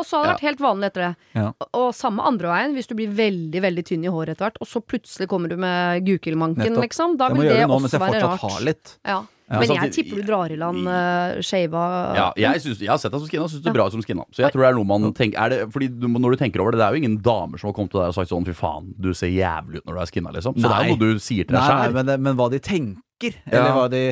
Og 0.00 0.04
så 0.04 0.16
hadde 0.18 0.26
det 0.26 0.34
vært 0.34 0.44
helt 0.48 0.60
vanlig 0.64 0.86
etter 0.90 1.02
det. 1.06 1.16
Ja. 1.36 1.46
Og- 1.60 1.68
Og 1.76 1.94
samme 1.94 2.24
andre 2.24 2.48
veien, 2.48 2.74
hvis 2.74 2.88
du 2.88 2.94
blir 2.96 3.08
veldig 3.12 3.60
veldig 3.62 3.84
tynn 3.86 4.04
i 4.04 4.08
håret 4.12 4.34
etter 4.34 4.50
hvert, 4.50 4.58
og 4.60 4.66
så 4.68 4.80
plutselig 4.84 5.28
kommer 5.28 5.48
du 5.48 5.56
med 5.56 6.04
gukelmanken, 6.04 6.64
Nettopp. 6.74 6.82
liksom. 6.88 7.16
Da 7.16 7.28
Jeg 7.28 7.36
også 7.36 7.40
vil 7.40 7.48
rart. 7.48 7.56
det 7.56 7.60
det 7.60 7.68
nå 7.68 7.80
mens 7.80 7.92
jeg 7.92 8.00
være 8.00 8.20
fortsatt 8.20 8.50
har 8.50 8.60
litt. 8.64 8.98
Ja. 9.06 9.18
Ja, 9.48 9.60
Men 9.60 9.68
jeg 9.68 9.78
samtidig- 9.78 9.94
tipper 9.94 10.16
du 10.16 10.22
drar 10.26 10.50
i 10.50 10.56
land 10.58 10.88
uh, 10.90 11.40
shava 11.40 11.82
Ja, 12.18 12.24
jeg, 12.36 12.60
synes, 12.64 12.80
jeg 12.82 12.88
har 12.90 12.98
sett 12.98 13.12
deg 13.12 13.20
som 13.22 13.28
skinna, 13.30 13.44
og 13.46 13.50
syns 13.52 13.62
du 13.62 13.68
er 13.70 13.76
bra 13.76 13.86
ut 13.86 13.92
som 13.94 14.02
skinna. 14.02 14.24
Så 14.34 14.42
jeg 14.42 14.50
tror 14.50 14.64
det 14.64 14.70
er 14.72 14.74
noe 14.74 14.84
man 14.90 15.12
tenker 15.14 15.38
er 15.38 15.48
det, 15.52 15.58
Fordi 15.70 15.86
du, 16.00 16.08
Når 16.08 16.34
du 16.34 16.36
tenker 16.40 16.60
over 16.64 16.72
det, 16.74 16.80
det 16.82 16.86
er 16.88 16.96
jo 16.96 17.02
ingen 17.04 17.18
damer 17.22 17.58
som 17.62 17.68
har 17.70 17.76
kommet 17.78 17.92
til 17.94 18.00
deg 18.02 18.10
og 18.10 18.16
sagt 18.18 18.32
sånn 18.32 18.44
fy 18.48 18.54
faen, 18.58 18.88
du 18.98 19.12
ser 19.14 19.30
jævlig 19.30 19.78
ut 19.78 19.86
når 19.86 19.94
du 19.94 20.00
er 20.02 20.10
skinna, 20.10 20.32
liksom. 20.34 20.54
Så 20.58 20.66
det 20.66 20.74
er 20.74 20.88
jo 20.90 20.96
noe 20.96 21.14
du 21.14 21.20
sier 21.22 21.44
til 21.46 21.54
deg 21.54 21.60
Nei, 21.62 21.68
nei, 21.68 21.84
sjæl. 21.86 21.94
men, 21.94 22.06
det- 22.10 22.20
men 22.26 22.36
hva 22.36 22.48
de 22.50 22.58
tenker, 22.58 23.36
Ja. 23.46 23.52
eller 23.60 23.72
hva 23.78 23.86
de 23.90 24.02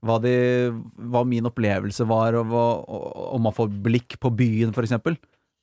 hva, 0.00 0.16
de, 0.22 0.70
hva 1.10 1.24
min 1.26 1.42
opplevelse 1.44 2.06
var, 2.06 2.32
og 2.38 2.46
hva, 2.46 2.66
og- 2.88 3.34
om 3.34 3.42
man 3.42 3.52
får 3.52 3.68
blikk 3.82 4.16
på 4.22 4.30
byen, 4.30 4.72
for 4.72 4.82
eksempel. 4.86 5.16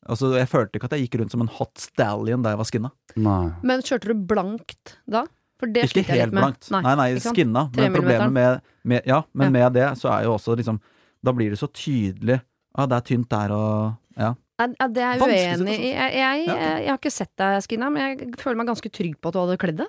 Altså, 0.08 0.36
jeg 0.38 0.50
følte 0.52 0.76
ikke 0.78 0.84
at 0.86 0.92
jeg 1.00 1.08
gikk 1.10 1.20
rundt 1.22 1.32
som 1.32 1.42
en 1.42 1.48
hot 1.48 1.74
stallion 1.80 2.44
da 2.44 2.50
jeg 2.52 2.58
var 2.60 2.66
skinna. 2.66 2.92
Nei. 3.16 3.54
Men 3.64 3.82
kjørte 3.82 4.12
du 4.12 4.14
blankt 4.14 4.98
da? 5.10 5.24
For 5.60 5.72
det 5.72 5.86
Ikke 5.88 6.04
helt 6.04 6.34
med. 6.34 6.41
blankt. 6.44 6.70
Nei, 6.72 6.96
nei, 7.00 7.10
skinna. 7.24 7.70
Men 7.76 7.94
problemet 7.96 8.32
med, 8.32 8.62
med 8.84 9.06
Ja, 9.08 9.22
men 9.34 9.48
Ja. 9.48 9.70
med 9.70 9.74
det 9.74 9.98
så 9.98 10.10
er 10.12 10.24
jo 10.26 10.34
også 10.36 10.56
liksom 10.58 10.80
Da 11.24 11.32
blir 11.32 11.50
det 11.50 11.58
så 11.60 11.68
tydelig. 11.72 12.41
Ja, 12.78 12.86
det 12.86 12.96
er 12.98 13.02
tynt 13.02 13.30
der 13.30 13.52
og 13.52 13.96
Ja. 14.18 14.34
Ja, 14.60 14.88
det 14.88 15.02
er 15.04 15.18
jeg 15.18 15.22
uenig 15.60 15.80
i. 15.80 15.91
Jeg, 15.91 16.13
jeg, 16.15 16.46
jeg, 16.48 16.88
har 16.88 16.98
ikke 16.98 17.12
sett 17.12 17.32
deg 17.36 17.62
skinna, 17.63 17.89
men 17.91 18.02
jeg 18.20 18.36
føler 18.39 18.56
meg 18.56 18.68
ganske 18.68 18.89
trygg 18.91 19.18
på 19.20 19.28
at 19.28 19.34
du 19.34 19.39
hadde 19.39 19.58
kledd 19.60 19.78
det. 19.78 19.88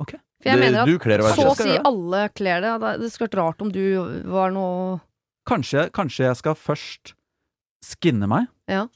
Okay. 0.00 0.18
For 0.40 0.48
jeg 0.48 0.58
Det- 0.58 0.72
mener 0.72 1.28
at 1.28 1.36
så 1.36 1.50
å 1.50 1.56
si 1.56 1.76
alle 1.76 2.28
kler. 2.30 2.60
Det 2.62 3.00
det 3.00 3.12
skulle 3.12 3.28
vært 3.28 3.38
rart 3.42 3.60
om 3.62 3.70
du 3.70 4.22
var 4.30 4.50
noe 4.50 5.00
Kanskje, 5.48 5.90
kanskje 5.90 6.26
jeg 6.28 6.36
skal 6.36 6.54
først 6.54 7.14
skinne 7.82 8.28
meg. 8.28 8.48
Ja. 8.68 8.86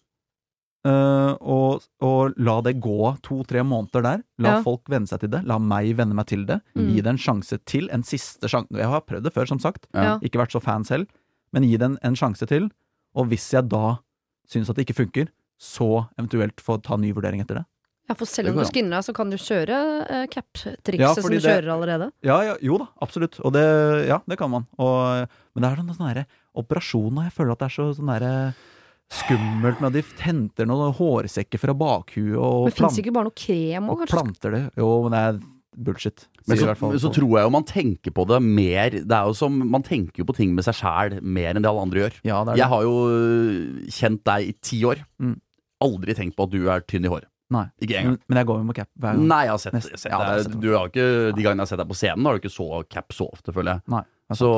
Eh, 0.85 1.33
og, 1.41 1.83
og 2.03 2.35
la 2.43 2.57
det 2.67 2.77
gå 2.83 3.13
to-tre 3.23 3.63
måneder 3.67 4.03
der. 4.07 4.23
La 4.43 4.57
Ja. 4.57 4.63
folk 4.63 4.89
venne 4.91 5.07
seg 5.11 5.21
til 5.25 5.31
det. 5.31 5.45
La 5.47 5.59
meg 5.59 5.95
venne 5.97 6.15
meg 6.15 6.27
til 6.27 6.45
det. 6.49 6.61
Mm. 6.75 6.89
Gi 6.91 7.01
det 7.01 7.13
en 7.15 7.19
sjanse 7.19 7.59
til. 7.65 7.89
En 7.93 8.03
siste 8.03 8.49
sjanse. 8.51 8.71
Jeg 8.77 8.89
har 8.91 9.01
prøvd 9.07 9.25
det 9.25 9.35
før, 9.35 9.47
som 9.49 9.59
sagt. 9.63 9.87
Ja. 9.95 10.19
Ikke 10.23 10.41
vært 10.43 10.53
så 10.55 10.63
fan 10.63 10.85
selv. 10.85 11.07
Men 11.53 11.65
gi 11.69 11.77
det 11.77 11.83
en, 11.91 11.99
en 12.03 12.15
sjanse 12.19 12.47
til. 12.49 12.71
Og 13.15 13.29
hvis 13.29 13.51
jeg 13.53 13.69
da 13.69 13.99
syns 14.49 14.71
at 14.71 14.77
det 14.77 14.87
ikke 14.89 15.01
funker, 15.05 15.29
så 15.61 16.07
eventuelt 16.19 16.59
få 16.61 16.81
ta 16.83 16.97
ny 16.99 17.13
vurdering 17.15 17.41
etter 17.45 17.61
det. 17.61 17.67
Ja, 18.11 18.17
for 18.19 18.27
selv 18.27 18.51
om 18.51 18.57
du 18.59 18.65
skinner 18.67 18.99
deg, 18.99 19.05
så 19.07 19.13
kan 19.15 19.31
du 19.31 19.37
kjøre 19.39 19.77
uh, 20.11 20.25
cap-trikset 20.27 20.99
Ja, 21.01 21.13
som 21.15 21.31
du 21.31 21.37
det- 21.39 21.45
kjører 21.47 21.71
allerede. 21.71 22.09
Ja, 22.27 22.41
ja, 22.43 22.57
jo 22.61 22.81
da, 22.83 22.89
absolutt. 23.01 23.39
Og 23.47 23.53
det, 23.55 23.63
ja, 24.09 24.19
det 24.27 24.37
kan 24.41 24.51
man. 24.51 24.67
Og, 24.77 25.29
men 25.55 25.63
det 25.63 25.71
er 25.71 25.79
sånn, 25.79 25.93
sånn 25.95 26.09
derre 26.11 26.25
der 26.27 26.41
operasjoner 26.59 27.29
Jeg 27.29 27.33
føler 27.37 27.53
at 27.55 27.63
det 27.63 27.69
er 27.71 27.77
så 27.77 27.87
sånn 27.97 28.11
derre 28.11 28.33
skummelt 29.13 29.81
når 29.85 29.93
de 29.99 30.03
henter 30.25 30.69
noen 30.69 30.95
hårsekker 30.97 31.61
fra 31.61 31.75
bakhuet 31.77 32.37
og, 32.39 32.69
Men 32.69 32.77
plant- 32.79 33.01
ikke 33.03 33.13
bare 33.15 33.29
noe 33.29 33.37
krem 33.37 33.91
også, 33.93 34.07
og 34.07 34.13
planter 34.15 34.55
det. 34.57 34.63
Jo, 34.81 34.89
men 35.05 35.15
det 35.17 35.23
er 35.29 35.41
bullshit. 35.87 36.25
Men 36.49 36.59
så, 36.61 36.75
fall 36.77 36.99
så 37.01 37.11
tror 37.15 37.35
jeg 37.39 37.47
jo 37.47 37.53
man 37.55 37.65
tenker 37.69 38.13
på 38.13 38.25
det 38.29 38.41
mer 38.43 38.91
Det 38.99 39.15
er 39.15 39.29
jo 39.31 39.33
som 39.39 39.55
Man 39.71 39.85
tenker 39.87 40.21
jo 40.21 40.27
på 40.27 40.35
ting 40.35 40.57
med 40.57 40.67
seg 40.67 40.75
sjæl 40.75 41.15
mer 41.23 41.53
enn 41.55 41.63
det 41.63 41.71
alle 41.71 41.85
andre 41.87 42.03
gjør. 42.03 42.17
ja, 42.27 42.41
det 42.45 42.55
er 42.57 42.61
Jeg 42.65 42.69
har 42.73 42.83
jo 42.83 42.95
øh, 43.09 43.85
kjent 43.89 44.25
deg 44.27 44.49
i 44.49 44.57
ti 44.61 44.81
år. 44.91 45.05
Mm. 45.23 45.37
Aldri 45.87 46.17
tenkt 46.19 46.37
på 46.39 46.49
at 46.49 46.53
du 46.55 46.67
er 46.71 46.83
tynn 46.87 47.07
i 47.07 47.13
håret. 47.13 47.29
Nei. 47.53 47.67
Ikke 47.85 47.99
engang. 48.01 48.19
Men, 48.31 48.39
jeg 48.41 48.49
går 48.49 48.59
jo 48.63 48.65
med 48.69 48.77
cap 48.79 48.89
hver 48.97 49.17
gang. 49.17 49.25
Nei, 49.29 49.41
jeg 49.45 49.53
har 49.53 49.61
sett, 49.61 49.75
jeg 49.77 49.93
har 49.93 50.01
sett 50.01 50.13
Ja, 50.13 50.21
det 50.25 50.45
deg. 50.49 50.61
Du 50.63 50.69
har 50.73 50.89
ikke, 50.89 51.07
De 51.37 51.43
gangene 51.45 51.61
jeg 51.61 51.67
har 51.67 51.71
sett 51.73 51.83
deg 51.83 51.91
på 51.91 51.99
scenen, 51.99 52.25
har 52.29 52.33
du 52.39 52.41
ikke 52.43 52.53
så 52.55 52.69
cap 52.89 53.13
så 53.13 53.27
ofte, 53.29 53.53
føler 53.53 53.77
jeg. 53.77 53.85
Nei. 53.93 54.03
Så 54.39 54.49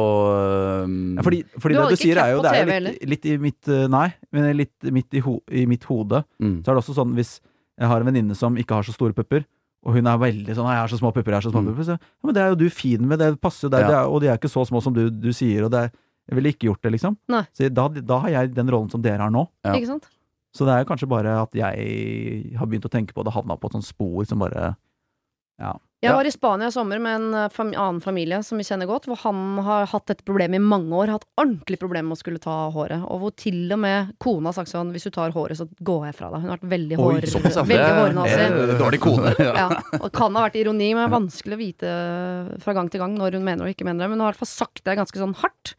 um, 0.84 1.16
Ja, 1.16 1.22
fordi, 1.26 1.42
fordi 1.58 1.74
Du 1.74 1.78
det 1.78 1.82
hadde 1.84 1.94
du 1.94 1.98
ikke 1.98 2.06
sier 2.06 2.20
er 2.22 2.30
jo 2.34 2.42
Det 2.44 2.52
er 2.54 2.84
litt, 2.84 3.02
litt 3.14 3.26
i 3.26 3.34
mitt 3.42 3.68
eh, 3.72 3.86
Nei, 3.90 4.06
men 4.34 4.48
litt 4.56 4.88
midt 4.94 5.14
i, 5.18 5.22
ho, 5.24 5.38
i 5.50 5.64
mitt 5.70 5.84
hode 5.88 6.22
mm. 6.42 6.62
så 6.62 6.70
er 6.70 6.74
det 6.76 6.82
også 6.82 6.96
sånn 6.96 7.14
hvis 7.18 7.36
jeg 7.74 7.90
har 7.90 8.00
en 8.04 8.06
venninne 8.06 8.36
som 8.38 8.54
ikke 8.60 8.76
har 8.78 8.86
så 8.86 8.92
store 8.94 9.12
pupper, 9.16 9.42
og 9.84 9.96
hun 9.96 10.06
er 10.06 10.18
veldig 10.20 10.54
sånn 10.54 10.68
'Jeg 10.70 10.78
har 10.78 10.88
så 10.92 10.98
små 11.00 11.10
pupper, 11.10 11.32
jeg 11.34 11.40
har 11.42 11.46
så 11.48 11.50
små 11.50 11.62
Mm. 11.64 11.72
pupper', 11.74 11.84
så 11.88 11.96
ja, 11.98 12.22
men 12.22 12.34
det 12.34 12.42
er 12.42 12.48
jo 12.52 12.60
du 12.60 12.70
fin 12.70 13.02
med, 13.08 13.18
det 13.18 13.40
passer 13.42 13.66
jo 13.66 13.70
deg, 13.74 13.90
Ja. 13.90 14.06
og 14.06 14.20
de 14.22 14.28
er 14.28 14.38
ikke 14.38 14.52
så 14.52 14.62
små 14.64 14.80
som 14.80 14.94
du, 14.94 15.10
du 15.10 15.32
sier, 15.32 15.64
og 15.64 15.70
det 15.72 15.80
er 15.84 15.90
Jeg 16.26 16.36
ville 16.36 16.48
ikke 16.54 16.68
gjort 16.70 16.80
det, 16.82 16.92
liksom. 16.92 17.16
Nei. 17.28 17.42
Så 17.52 17.68
da, 17.68 17.88
da 17.88 18.18
har 18.20 18.30
jeg 18.30 18.54
den 18.54 18.70
rollen 18.70 18.88
som 18.90 19.02
dere 19.02 19.18
har 19.18 19.30
nå. 19.30 19.46
Ja. 19.62 19.74
Ikke 19.74 19.90
sant? 19.90 20.08
Så 20.54 20.64
det 20.64 20.72
er 20.72 20.84
jo 20.84 20.88
kanskje 20.88 21.08
bare 21.10 21.42
at 21.42 21.52
jeg 21.52 22.56
har 22.56 22.66
begynt 22.66 22.86
å 22.86 22.88
tenke 22.88 23.12
på 23.12 23.22
det, 23.24 23.34
havna 23.34 23.58
på 23.58 23.66
et 23.66 23.72
sånt 23.76 23.84
spor 23.84 24.24
som 24.24 24.38
bare 24.38 24.76
Ja. 25.60 25.76
Jeg 26.04 26.12
var 26.12 26.26
i 26.28 26.30
Spania 26.34 26.66
i 26.68 26.72
sommer 26.74 26.98
med 27.00 27.14
en 27.16 27.34
eh, 27.38 27.48
fam 27.48 27.70
annen 27.72 28.00
familie 28.04 28.42
som 28.44 28.58
vi 28.60 28.64
kjenner 28.66 28.84
godt, 28.90 29.06
hvor 29.08 29.16
han 29.22 29.38
har 29.64 29.86
hatt 29.88 30.10
et 30.12 30.20
problem 30.26 30.52
i 30.52 30.60
mange 30.60 30.92
år, 30.92 31.08
hatt 31.14 31.24
ordentlig 31.40 31.78
problem 31.80 32.10
med 32.10 32.18
å 32.18 32.20
skulle 32.20 32.42
ta 32.42 32.56
håret, 32.74 33.06
og 33.08 33.22
hvor 33.22 33.32
til 33.40 33.72
og 33.72 33.78
med 33.80 34.10
kona 34.20 34.50
har 34.50 34.58
sagt 34.58 34.68
sånn 34.68 34.90
hvis 34.92 35.06
du 35.08 35.10
tar 35.14 35.32
håret, 35.32 35.56
så 35.56 35.64
går 35.80 36.10
jeg 36.10 36.16
fra 36.18 36.28
deg. 36.34 36.42
Hun 36.42 36.50
har 36.50 36.58
vært 36.58 36.68
veldig 36.74 36.98
Oi, 36.98 37.06
hår, 37.06 37.28
såpass, 37.32 37.56
veldig 37.70 37.94
hårnazi. 38.02 38.36
eh, 38.36 38.74
Dårlig 38.82 39.00
kone. 39.00 39.32
ja. 39.38 39.52
Ja, 39.64 39.68
og 40.02 40.10
kan 40.12 40.36
ha 40.36 40.42
vært 40.44 40.58
ironi, 40.60 40.90
men 40.92 41.06
det 41.06 41.08
er 41.08 41.14
vanskelig 41.16 41.56
å 41.56 41.62
vite 41.62 41.94
fra 42.66 42.74
gang 42.76 42.90
til 42.92 43.00
gang 43.00 43.14
når 43.16 43.38
hun 43.38 43.46
mener 43.48 43.64
og 43.64 43.72
ikke 43.72 43.86
mener 43.88 44.04
det. 44.04 44.10
Men 44.12 44.18
hun 44.20 44.26
har 44.26 44.34
i 44.34 44.36
hvert 44.36 44.44
fall 44.44 44.52
sagt 44.52 44.84
det 44.84 44.98
ganske 45.00 45.22
sånn 45.22 45.32
hardt. 45.40 45.72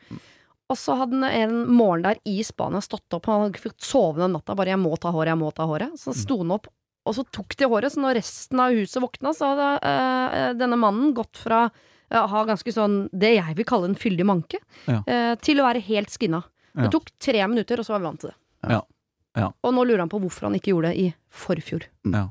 Og 0.74 0.80
så 0.82 0.96
hadde 0.98 1.20
han 1.22 1.30
en 1.30 1.68
morgen 1.70 2.02
der 2.08 2.18
i 2.26 2.40
Spania 2.42 2.82
stått 2.82 3.14
opp, 3.14 3.30
han 3.30 3.44
hadde 3.46 3.62
fått 3.62 3.86
sove 3.86 4.18
den 4.24 4.34
natta, 4.34 4.56
bare 4.58 4.74
'jeg 4.74 4.82
må 4.82 4.98
ta 4.98 5.12
håret, 5.14 5.30
jeg 5.36 5.38
må 5.38 5.54
ta 5.54 5.68
håret'. 5.70 5.94
Så 6.02 6.16
sto 6.18 6.40
han 6.42 6.50
opp, 6.58 6.66
og 7.06 7.16
så 7.18 7.24
tok 7.32 7.56
de 7.58 7.68
håret, 7.70 7.94
så 7.94 8.02
når 8.02 8.18
resten 8.20 8.60
av 8.60 8.74
huset 8.74 9.02
våkna, 9.04 9.34
så 9.38 9.52
hadde 9.54 9.68
uh, 9.86 10.54
denne 10.58 10.78
mannen 10.82 11.14
gått 11.18 11.38
fra 11.38 11.68
å 11.70 11.74
å 12.16 12.28
ha 12.30 12.42
ganske 12.46 12.70
sånn 12.72 13.08
det 13.18 13.32
jeg 13.34 13.56
vil 13.58 13.66
kalle 13.66 13.88
en 13.90 13.96
fyldig 13.98 14.26
manke, 14.30 14.60
Ja. 14.86 15.00
uh, 15.10 15.36
til 15.42 15.58
å 15.60 15.66
være 15.66 15.82
helt 15.82 16.10
skinna. 16.14 16.44
Ja. 16.76 16.84
Det 16.86 16.92
tok 16.94 17.10
tre 17.20 17.42
minutter, 17.50 17.80
og 17.82 17.88
så 17.88 17.96
var 17.96 18.00
vi 18.04 18.06
vant 18.06 18.20
til 18.22 18.30
det. 18.30 18.38
Ja. 18.70 18.82
Ja. 19.36 19.48
Og 19.66 19.74
nå 19.74 19.84
lurer 19.84 20.04
han 20.06 20.12
på 20.12 20.20
hvorfor 20.22 20.48
han 20.48 20.56
ikke 20.56 20.72
gjorde 20.72 20.94
det 20.94 21.00
i 21.02 21.14
forfjor. 21.34 21.88
Ja, 22.06 22.30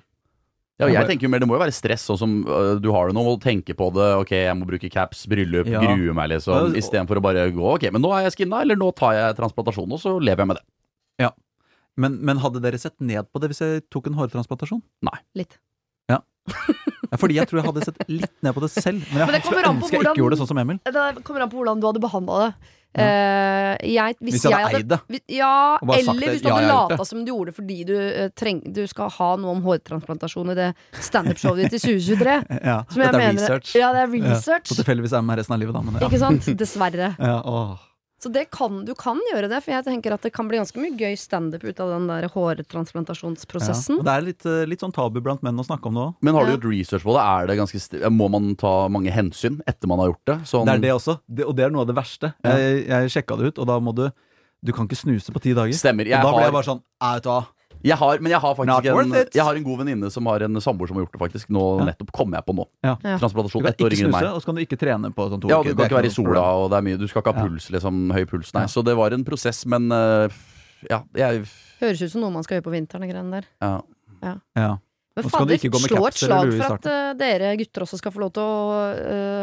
Ja, 0.79 0.89
jeg 0.89 1.07
tenker 1.07 1.27
jo 1.27 1.31
mer, 1.31 1.39
Det 1.39 1.47
må 1.47 1.55
jo 1.55 1.63
være 1.63 1.75
stress, 1.75 2.03
sånn 2.09 2.19
som 2.19 2.33
øh, 2.47 2.81
du 2.83 2.91
har 2.91 3.07
det 3.07 3.15
nå. 3.15 3.23
Å 3.23 3.41
tenke 3.41 3.77
på 3.79 3.93
det. 3.95 4.09
Ok, 4.25 4.31
jeg 4.31 4.57
må 4.59 4.67
bruke 4.67 4.91
caps, 4.91 5.27
bryllup, 5.27 5.67
Ja. 5.71 5.81
grue 5.81 6.15
meg, 6.15 6.31
liksom. 6.31 6.73
Ja, 6.73 6.81
Istedenfor 6.81 7.21
å 7.21 7.23
bare 7.23 7.51
gå 7.55 7.63
Ok, 7.77 7.91
men 7.93 8.03
nå 8.03 8.11
er 8.17 8.25
jeg 8.27 8.33
skinna, 8.39 8.63
eller 8.63 8.75
nå 8.75 8.95
tar 8.95 9.13
jeg 9.15 9.37
transplantasjon, 9.37 9.93
og 9.93 10.01
så 10.03 10.17
lever 10.19 10.43
jeg 10.43 10.47
med 10.51 10.57
det. 10.59 10.65
Men, 11.97 12.19
men 12.27 12.41
hadde 12.43 12.61
dere 12.65 12.79
sett 12.81 12.97
ned 13.01 13.29
på 13.31 13.41
det 13.43 13.53
hvis 13.53 13.63
jeg 13.63 13.85
tok 13.93 14.09
en 14.11 14.19
hårtransplantasjon? 14.19 14.83
Nei. 15.07 15.19
Litt. 15.39 15.59
Ja, 16.11 17.19
fordi 17.21 17.37
jeg 17.39 17.49
tror 17.49 17.61
jeg 17.61 17.67
hadde 17.71 17.85
sett 17.87 18.01
litt 18.11 18.33
ned 18.45 18.55
på 18.57 18.61
det 18.65 18.69
selv. 18.75 19.05
Men 19.13 19.23
jeg 19.23 19.29
Men 19.31 19.43
skulle 19.45 19.61
ønske 19.69 19.75
hvordan, 19.75 19.93
jeg 19.95 20.01
ikke 20.05 20.21
gjorde 20.21 20.35
det 20.35 20.41
sånn 20.43 20.51
som 20.51 20.61
Emil. 20.61 20.81
Det 20.85 21.05
kommer 21.25 21.45
an 21.45 21.53
på 21.53 21.61
hvordan 21.61 21.81
du 21.81 21.87
hadde 21.89 22.03
behandla 22.03 22.39
det. 22.43 22.49
Ja. 22.95 23.05
Eh, 23.05 23.71
jeg, 23.91 24.17
hvis, 24.21 24.35
Hvis 24.37 24.45
jeg 24.47 24.55
hadde 24.55 24.79
eid 24.79 24.91
det. 24.93 24.99
Ja, 25.35 25.79
eller 25.83 26.29
hvis 26.31 26.45
du 26.45 26.51
hadde 26.53 26.69
ja, 26.69 26.75
lata 26.85 27.07
som 27.09 27.25
du 27.27 27.33
gjorde 27.33 27.51
det 27.51 27.57
fordi 27.57 27.79
du, 27.89 27.95
eh, 27.99 28.29
treng, 28.39 28.61
du 28.77 28.85
skal 28.91 29.11
ha 29.17 29.31
noe 29.41 29.55
om 29.57 29.65
hårtransplantasjon 29.67 30.53
i 30.53 30.59
det 30.61 30.69
standup-showet 31.03 31.65
ditt 31.65 31.79
i 31.81 31.83
2023. 31.87 32.37
Ja, 32.71 32.77
Som 32.93 33.03
jeg 33.03 33.09
dette 33.09 33.19
er 33.19 33.25
mener- 33.25 33.41
research. 33.41 33.73
Ja, 33.81 33.91
det 33.97 34.05
er 34.05 34.15
Ja, 34.15 34.37
research. 34.37 34.69
Så 34.71 34.79
tilfeldigvis 34.79 35.15
er 35.17 35.23
jeg 35.23 35.29
med 35.33 35.43
resten 35.43 35.57
av 35.57 35.65
livet, 35.65 35.75
da. 35.75 35.83
Men 35.89 35.99
ja. 35.99 36.07
Ikke 36.11 36.23
sant? 36.23 36.53
Dessverre. 36.61 37.11
Ja, 37.31 37.41
åh. 37.43 37.75
Så 38.25 38.31
det 38.33 38.47
kan, 38.55 38.79
du 38.89 38.95
kan 38.97 39.19
gjøre 39.31 39.51
det, 39.53 39.59
for 39.65 39.75
jeg 39.75 39.85
tenker 39.85 40.15
at 40.17 40.23
det 40.25 40.31
kan 40.33 40.49
bli 40.49 40.57
ganske 40.57 40.81
mye 40.81 40.97
gøy 40.97 41.13
standup 41.21 41.65
ut 41.69 41.81
av 41.85 41.91
den 41.93 42.07
der 42.09 42.25
Ja. 42.25 42.29
hårtransplantasjonsprosessen. 42.33 43.99
Ja. 44.01 44.03
det 44.07 44.13
er 44.15 44.25
litt, 44.29 44.47
eh, 44.49 44.65
litt 44.71 44.81
sånn 44.81 44.95
tabu 44.95 45.21
blant 45.21 45.43
menn 45.45 45.59
å 45.61 45.65
snakke 45.67 45.87
om 45.91 45.95
det 45.99 46.05
òg. 46.07 46.15
Men 46.25 46.35
har 46.39 46.47
du 46.49 46.55
gjort 46.57 46.69
research 46.71 47.05
på 47.05 47.13
det? 47.17 47.23
Er 47.25 47.47
det 47.51 47.59
ganske 47.61 48.11
må 48.11 48.31
man 48.31 48.55
ta 48.57 48.89
mange 48.89 49.13
hensyn 49.13 49.61
etter 49.69 49.87
man 49.91 49.99
har 50.01 50.09
gjort 50.13 50.25
det? 50.25 50.39
Sånn, 50.49 50.65
Det 50.67 50.75
er 50.75 50.79
det 50.87 50.93
også, 50.97 51.19
det, 51.29 51.45
og 51.45 51.55
det 51.57 51.65
er 51.67 51.71
noe 51.71 51.83
av 51.83 51.89
det 51.93 51.97
verste. 51.97 52.35
Ja. 52.45 52.57
Jeg, 52.57 52.87
jeg 52.89 53.11
sjekka 53.11 53.37
det 53.39 53.53
ut, 53.53 53.59
og 53.59 53.67
da 53.67 53.79
må 53.81 53.95
du 53.95 54.11
Du 54.65 54.73
kan 54.73 54.87
ikke 54.89 54.97
snuse 54.97 55.29
på 55.31 55.43
ti 55.43 55.53
dager. 55.53 55.75
Stemmer. 55.77 56.09
og 56.09 56.23
da 56.25 56.33
ble 56.33 56.45
jeg 56.49 56.53
bare 56.53 56.65
sånn 56.65 56.81
«Æ, 57.03 57.15
vet 57.17 57.23
du 57.25 57.29
hva? 57.29 57.47
Jeg 57.85 57.97
har, 58.01 58.19
men 58.25 58.33
jeg 58.33 58.41
har 58.41 58.55
faktisk 58.57 58.87
en, 58.89 59.13
jeg 59.35 59.45
har 59.45 59.55
en 59.61 59.65
god 59.67 59.79
venninne 59.83 60.11
som 60.11 60.27
har 60.27 60.41
en 60.47 60.55
samboer 60.65 60.89
som 60.89 60.97
har 60.97 61.05
gjort 61.05 61.13
det, 61.17 61.21
faktisk. 61.21 61.51
Nå 61.53 61.65
Ja. 61.81 61.85
nettopp 61.91 62.13
kommer 62.17 62.39
jeg 62.41 62.47
på 62.49 62.55
nå. 62.57 62.65
Ja. 62.83 62.97
Ja. 63.05 63.17
Du 63.19 63.21
Transplantasjon 63.27 63.63
kan 63.63 63.73
ett 63.75 63.81
år 63.85 63.91
ikke 63.93 64.01
yngre 64.07 64.09
enn 64.09 64.21
snuse, 64.25 64.33
og 64.35 64.41
så 64.43 64.47
kan 64.47 64.55
du 64.55 64.63
ikke 64.65 64.79
trene 64.81 65.11
på 65.15 65.29
sånn 65.31 65.41
to 65.43 65.49
Ja, 65.53 65.59
uker. 65.61 65.69
du 65.71 65.77
kan 65.77 65.85
ikke 65.91 65.99
være 66.01 66.11
i 66.11 66.15
sola, 66.17 66.45
og 66.65 66.71
det 66.71 66.77
er 66.79 66.83
mye 66.89 66.99
Du 66.99 67.07
skal 67.09 67.23
ikke 67.23 67.35
ha 67.35 67.43
puls, 67.47 67.69
liksom. 67.71 68.11
Høy 68.13 68.25
puls, 68.25 68.55
nei. 68.55 68.63
Ja. 68.63 68.67
Så 68.73 68.85
det 68.85 68.97
var 68.97 69.13
en 69.13 69.25
prosess, 69.25 69.67
men 69.67 69.93
uh, 69.93 70.29
ja, 70.91 71.03
jeg 71.15 71.45
Høres 71.81 72.01
ut 72.03 72.11
som 72.11 72.21
noe 72.23 72.31
man 72.31 72.43
skal 72.43 72.57
gjøre 72.61 72.65
på 72.71 72.73
vinteren. 72.73 73.01
de 73.05 73.13
greiene 73.13 73.31
der. 73.31 73.47
ja. 73.61 73.83
Ja. 74.57 74.79
Men 75.15 75.29
skal 75.31 75.47
du 75.47 75.53
fader, 75.55 75.55
ikke 75.61 75.71
gå 75.71 75.79
med 75.79 75.91
slå 75.93 76.07
et 76.09 76.15
slag 76.19 76.49
for 76.59 76.75
at 76.75 76.87
uh, 76.91 77.13
dere 77.15 77.57
gutter 77.61 77.83
også 77.85 77.99
skal 78.01 78.11
få 78.11 78.19
lov 78.25 78.33
til 78.35 78.43
å 78.43 78.55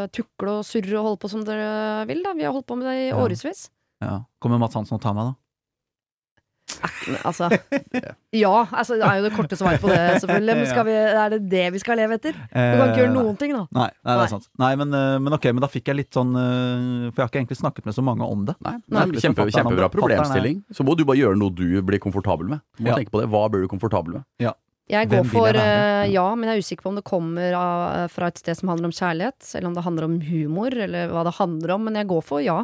uh, 0.03 0.07
tukle 0.11 0.57
og 0.59 0.65
surre 0.67 0.97
og 0.99 1.05
holde 1.05 1.19
på 1.21 1.29
som 1.31 1.45
dere 1.47 2.05
vil. 2.09 2.19
da 2.25 2.33
Vi 2.35 2.43
har 2.43 2.51
holdt 2.51 2.67
på 2.67 2.75
med 2.75 2.87
det 2.89 2.95
i 2.97 3.07
Ja. 3.07 3.15
årevis. 3.15 3.69
Ja. 4.01 4.17
Kommer 4.41 4.59
Mats 4.59 4.73
Hansen 4.75 4.95
og 4.97 5.01
tar 5.01 5.13
meg, 5.13 5.29
da? 5.31 5.35
Altså 7.27 7.47
Ja, 8.35 8.53
altså 8.71 8.95
det 8.99 9.05
er 9.07 9.19
jo 9.19 9.25
det 9.25 9.31
korte 9.35 9.57
svaret 9.59 9.81
på 9.83 9.89
det, 9.91 9.99
selvfølgelig. 10.23 10.55
Men 10.59 10.69
skal 10.69 10.85
vi, 10.87 10.93
er 10.95 11.33
det 11.33 11.39
det 11.51 11.63
vi 11.75 11.81
skal 11.83 11.99
leve 11.99 12.17
etter? 12.17 12.37
Du 12.37 12.55
kan 12.55 12.83
ikke 12.91 13.01
gjøre 13.03 13.13
noen 13.15 13.37
ting, 13.39 13.53
da. 13.57 13.65
Nei, 13.75 13.89
nei, 14.07 14.15
det 14.15 14.25
er 14.25 14.31
sant. 14.31 14.47
Nei, 14.61 14.71
men, 14.79 14.95
eh, 14.95 15.17
men 15.23 15.35
ok, 15.37 15.49
men 15.51 15.65
da 15.65 15.69
fikk 15.71 15.91
jeg 15.91 15.99
litt 15.99 16.15
sånn 16.15 16.31
eh, 16.39 17.11
For 17.11 17.21
jeg 17.21 17.25
har 17.25 17.31
ikke 17.33 17.41
egentlig 17.43 17.59
snakket 17.59 17.89
med 17.89 17.97
så 17.97 18.05
mange 18.05 18.27
om 18.27 18.45
det. 18.47 18.55
Nei, 18.63 18.75
Nei. 18.87 19.05
er 19.07 19.23
kjempe, 19.25 19.47
kjempebra 19.51 19.87
det. 19.87 19.93
Problemstilling. 19.97 20.59
Så 20.75 20.87
må 20.87 20.95
du 20.97 21.05
bare 21.07 21.19
gjøre 21.19 21.39
noe 21.39 21.53
du 21.55 21.65
blir 21.85 22.01
komfortabel 22.03 22.51
med. 22.55 22.63
Du 22.77 22.85
må 22.85 22.93
Ja. 22.93 22.99
tenke 22.99 23.13
på 23.13 23.23
det. 23.23 23.29
Hva 23.31 23.47
blir 23.51 23.65
du 23.65 23.71
komfortabel 23.71 24.19
med? 24.21 24.27
Jeg 24.91 25.07
går 25.07 25.23
for 25.29 25.47
jeg 25.47 25.55
eh, 25.55 26.11
ja, 26.11 26.25
men 26.35 26.49
jeg 26.49 26.57
er 26.57 26.63
usikker 26.65 26.83
på 26.83 26.91
om 26.91 26.97
det 26.99 27.05
kommer 27.07 27.53
av, 27.55 28.09
fra 28.11 28.27
et 28.27 28.39
sted 28.41 28.57
som 28.59 28.71
handler 28.73 28.89
om 28.89 28.95
kjærlighet, 28.95 29.39
eller 29.55 29.69
om 29.69 29.75
det 29.77 29.83
handler 29.85 30.07
om 30.07 30.17
humor, 30.25 30.75
eller 30.75 31.11
hva 31.13 31.23
det 31.27 31.37
handler 31.37 31.75
om. 31.77 31.85
Men 31.87 31.99
jeg 32.01 32.09
går 32.11 32.23
for 32.27 32.43
ja, 32.43 32.63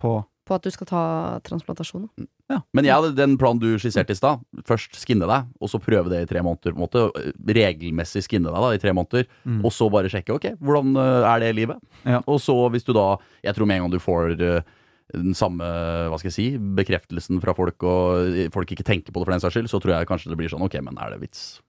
På 0.00 0.22
på 0.50 0.56
at 0.58 0.66
du 0.66 0.72
skal 0.74 0.88
ta 0.90 1.02
transplantasjon. 1.46 2.08
Men 2.74 2.84
jeg 2.88 2.94
hadde 2.96 3.14
den 3.18 3.36
planen 3.38 3.60
du 3.62 3.68
skisserte 3.78 4.10
i 4.14 4.18
stad. 4.18 4.40
Først 4.66 4.96
skinne 4.98 5.28
deg, 5.30 5.46
og 5.60 5.70
så 5.70 5.78
prøve 5.82 6.10
det 6.10 6.22
i 6.24 6.28
tre 6.30 6.42
måneder. 6.42 6.74
på 6.74 6.80
en 6.80 6.84
måte 6.86 7.34
Regelmessig 7.54 8.24
skinne 8.26 8.50
deg 8.50 8.60
da 8.64 8.72
i 8.74 8.80
tre 8.82 8.92
måneder, 8.96 9.26
Mm. 9.46 9.64
og 9.64 9.72
så 9.72 9.86
bare 9.90 10.10
sjekke 10.10 10.34
ok, 10.34 10.46
hvordan 10.60 10.96
øh, 10.96 11.24
er 11.30 11.38
det 11.40 11.48
i 11.54 11.56
livet. 11.60 11.78
Ja. 12.04 12.20
Og 12.26 12.40
så 12.40 12.54
hvis 12.70 12.84
du 12.84 12.92
da 12.92 13.16
Jeg 13.44 13.54
tror 13.54 13.66
med 13.66 13.76
en 13.76 13.82
gang 13.86 13.92
du 13.92 13.98
får 14.02 14.36
øh, 14.40 14.60
den 15.14 15.34
samme 15.34 15.64
hva 15.64 16.18
skal 16.18 16.28
jeg 16.30 16.36
si, 16.36 16.48
bekreftelsen 16.58 17.40
fra 17.42 17.52
folk, 17.56 17.82
og 17.82 18.52
folk 18.54 18.70
ikke 18.70 18.84
tenker 18.86 19.10
på 19.12 19.20
det 19.20 19.26
for 19.26 19.32
den 19.34 19.40
saks 19.42 19.54
skyld, 19.56 19.68
så 19.70 19.80
tror 19.82 19.96
jeg 19.98 20.06
kanskje 20.06 20.30
det 20.30 20.38
blir 20.38 20.48
sånn 20.52 20.62
ok, 20.62 20.76
men 20.86 20.98
er 21.02 21.10
det 21.14 21.20
vits? 21.24 21.60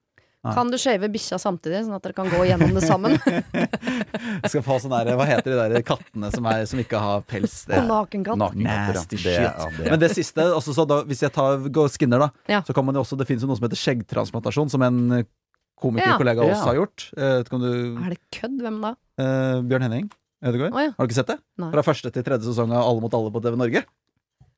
Kan 0.42 0.72
du 0.74 0.78
shave 0.82 1.06
bikkja 1.14 1.38
samtidig, 1.38 1.84
sånn 1.86 1.94
at 1.94 2.02
dere 2.02 2.16
kan 2.18 2.30
gå 2.32 2.40
gjennom 2.50 2.72
det 2.74 2.82
sammen? 2.82 3.14
Jeg 3.22 4.50
skal 4.52 4.64
få 4.66 4.80
sånn 4.82 4.94
der 4.96 5.12
Hva 5.20 5.28
heter 5.30 5.54
de 5.54 5.58
der 5.76 5.84
kattene 5.86 6.32
som, 6.34 6.48
er, 6.50 6.64
som 6.66 6.82
ikke 6.82 6.98
har 6.98 7.22
pels? 7.30 7.60
Det, 7.70 7.78
Nakenkatt. 7.86 8.40
Nakenkatter, 8.42 8.98
Nasty 8.98 9.20
shit. 9.22 9.36
Det, 9.38 9.44
ja, 9.46 9.68
det. 9.78 9.86
Men 9.94 10.02
det 10.02 10.10
siste, 10.18 10.48
så 10.66 10.86
da, 10.90 10.98
hvis 11.06 11.22
jeg 11.28 11.34
tar, 11.36 11.62
går 11.70 11.92
skinner, 11.94 12.26
da, 12.26 12.30
Ja. 12.50 12.64
så 12.66 12.74
kan 12.74 12.88
man 12.88 12.98
jo 12.98 13.04
også 13.06 13.20
Det 13.22 13.28
finnes 13.30 13.46
jo 13.46 13.52
noe 13.52 13.60
som 13.60 13.68
heter 13.70 13.82
skjeggtransplantasjon, 13.84 14.74
som 14.74 14.82
en 14.88 15.00
eh, 15.20 15.22
Ja. 15.22 15.30
komikerkollega 15.82 16.44
Ja. 16.46 16.56
også 16.56 16.66
har 16.72 16.76
gjort. 16.82 17.06
Eh, 17.18 17.44
du 17.62 17.98
Er 18.02 18.10
det 18.16 18.20
kødd? 18.34 18.58
Hvem 18.66 18.82
da? 18.82 18.96
eh, 19.22 19.62
Bjørn 19.70 19.82
Henning 19.88 20.10
Ødegaard? 20.42 20.74
Oh, 20.74 20.82
ja. 20.82 20.90
Har 20.98 21.06
du 21.06 21.10
ikke 21.14 21.20
sett 21.22 21.28
det? 21.36 21.40
Nei. 21.62 21.70
Fra 21.74 21.86
første 21.86 22.12
til 22.14 22.24
tredje 22.26 22.50
sesong 22.50 22.74
av 22.74 22.82
Alle 22.90 23.02
mot 23.02 23.14
alle 23.14 23.30
på 23.34 23.42
TV 23.46 23.58
Norge. 23.62 23.86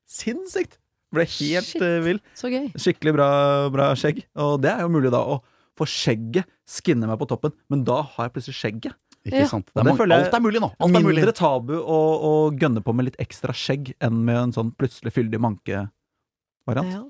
Sinnssykt! 0.08 0.78
Ble 1.14 1.24
helt 1.28 1.68
Shit. 1.68 1.82
vill. 2.04 2.20
Skikkelig 2.34 3.12
bra, 3.14 3.28
bra 3.70 3.92
skjegg. 3.94 4.24
Og 4.40 4.56
det 4.64 4.72
er 4.72 4.80
jo 4.82 4.88
mulig 4.92 5.12
da 5.12 5.20
å 5.22 5.42
få 5.78 5.86
skjegget 5.90 6.46
skinner 6.68 7.10
meg 7.10 7.18
på 7.18 7.26
toppen, 7.30 7.52
men 7.70 7.84
da 7.84 8.00
har 8.02 8.28
jeg 8.28 8.34
plutselig 8.36 8.58
skjegget. 8.60 8.94
Ikke 9.24 9.40
Ja. 9.40 9.46
sant? 9.48 9.70
Det 9.72 9.80
er 9.80 9.84
det 9.88 9.96
føler 9.96 10.18
jeg 10.18 10.26
alt 10.26 10.34
er 10.36 10.40
mulig 10.44 10.60
nå! 10.60 10.68
Alt 10.78 10.96
er 10.96 11.00
mulig. 11.00 11.16
Mindre 11.22 11.32
tabu 11.32 11.74
å, 11.80 11.98
å 12.20 12.32
gønne 12.60 12.82
på 12.84 12.92
med 12.94 13.06
litt 13.08 13.16
ekstra 13.22 13.54
skjegg 13.56 13.94
enn 14.04 14.18
med 14.24 14.36
en 14.36 14.52
sånn 14.52 14.72
plutselig 14.76 15.14
fyldig 15.16 15.40
manke-variant. 15.40 16.92
Ja. 16.92 17.02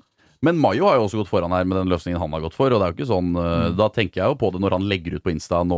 Men 0.45 0.59
Mayo 0.61 0.85
har 0.85 0.99
jo 0.99 1.05
også 1.07 1.17
gått 1.23 1.29
foran 1.31 1.53
her 1.55 1.65
med 1.65 1.79
den 1.79 1.89
løsningen 1.89 2.19
han 2.21 2.33
har 2.37 2.43
gått 2.45 2.53
for. 2.53 2.69
Og 2.69 2.77
det 2.81 2.85
er 2.85 2.93
jo 2.93 2.97
ikke 2.99 3.07
sånn 3.09 3.31
eh, 3.41 3.53
Mm. 3.65 3.75
Da 3.79 3.87
tenker 3.89 4.21
jeg 4.21 4.29
jo 4.29 4.35
på 4.37 4.51
det 4.53 4.59
når 4.61 4.75
han 4.75 4.85
legger 4.91 5.15
ut 5.17 5.23
på 5.25 5.31
Insta 5.33 5.63
Nå 5.65 5.77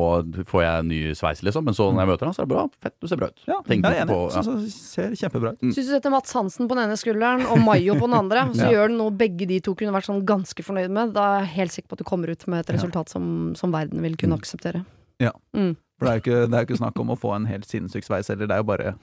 får 0.50 0.62
jeg 0.66 0.80
en 0.82 0.88
ny 0.92 1.00
sveis, 1.16 1.42
liksom. 1.46 1.64
Men 1.70 1.74
så 1.78 1.88
når 1.94 2.04
jeg 2.04 2.10
møter 2.12 2.28
han, 2.28 2.36
så 2.36 2.42
er 2.44 2.48
det 2.50 2.54
bra. 2.56 2.66
Fett, 2.84 2.96
du 3.00 3.08
ser 3.08 3.20
bra 3.22 3.30
ut. 3.32 3.40
Ja, 3.48 3.62
jeg 3.70 3.80
er 3.86 4.00
enig. 4.04 4.12
på- 4.12 4.32
ja. 4.36 4.42
så, 4.44 4.56
det 4.60 4.72
ser 4.76 5.16
kjempebra 5.16 5.54
ut. 5.56 5.62
Mm. 5.64 5.72
Syns 5.78 5.88
du 5.88 5.94
setter 5.96 6.12
Mats 6.12 6.34
Hansen 6.36 6.68
på 6.68 6.76
den 6.76 6.84
ene 6.90 6.98
skulderen 7.00 7.46
og 7.48 7.64
Mayo 7.64 7.96
på 7.96 8.10
den 8.10 8.18
andre, 8.20 8.44
så 8.58 8.68
Ja. 8.68 8.72
gjør 8.76 8.88
det 8.92 8.98
noe 8.98 9.12
begge 9.24 9.48
de 9.48 9.60
to 9.62 9.74
kunne 9.76 9.94
vært 9.96 10.10
sånn 10.10 10.26
ganske 10.28 10.62
fornøyd 10.68 10.90
med, 10.92 11.14
da 11.14 11.38
er 11.38 11.40
jeg 11.46 11.54
helt 11.56 11.72
sikker 11.78 11.88
på 11.90 11.94
at 11.94 12.04
du 12.04 12.08
kommer 12.10 12.30
ut 12.34 12.48
med 12.48 12.60
et 12.66 12.70
Ja. 12.74 12.76
resultat 12.82 13.10
som, 13.10 13.56
som 13.56 13.72
verden 13.72 14.02
vil 14.02 14.18
kunne 14.18 14.36
Mm. 14.36 14.42
akseptere. 14.42 14.86
Ja. 15.20 15.32
Mm. 15.56 15.76
For 15.98 16.06
det 16.06 16.12
er 16.12 16.18
jo 16.20 16.22
ikke, 16.26 16.54
er 16.54 16.66
ikke 16.66 16.78
snakk 16.82 17.00
om 17.00 17.10
å 17.10 17.18
få 17.18 17.36
en 17.36 17.46
helt 17.46 17.66
sinnssyk 17.66 18.04
sveis 18.06 18.28
heller, 18.28 18.46
det 18.48 18.52
er 18.54 18.62
jo 18.62 18.68
bare 18.70 18.96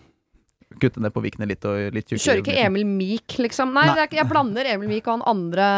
kutte 0.81 1.01
ned 1.03 1.13
på 1.15 1.23
vikene 1.25 1.47
litt 1.51 1.65
og 1.69 1.93
litt 1.95 2.09
tjukkere. 2.09 2.23
kjører 2.25 2.43
ikke 2.45 2.57
Emil 2.67 2.87
Meek, 2.89 3.37
liksom? 3.45 3.73
Nei, 3.77 3.87
Nei. 3.87 3.95
Det 3.95 4.03
er 4.05 4.09
ikke, 4.11 4.21
jeg 4.23 4.31
blander 4.31 4.71
Emil 4.75 4.89
Meek 4.91 5.07
og 5.09 5.19
han 5.19 5.27
andre 5.35 5.69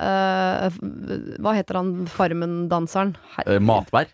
uh, 0.00 0.80
Hva 1.40 1.54
heter 1.58 1.78
han 1.80 1.92
Farmen-danseren? 2.10 3.14
Eh, 3.46 3.60
Matberg. 3.62 4.10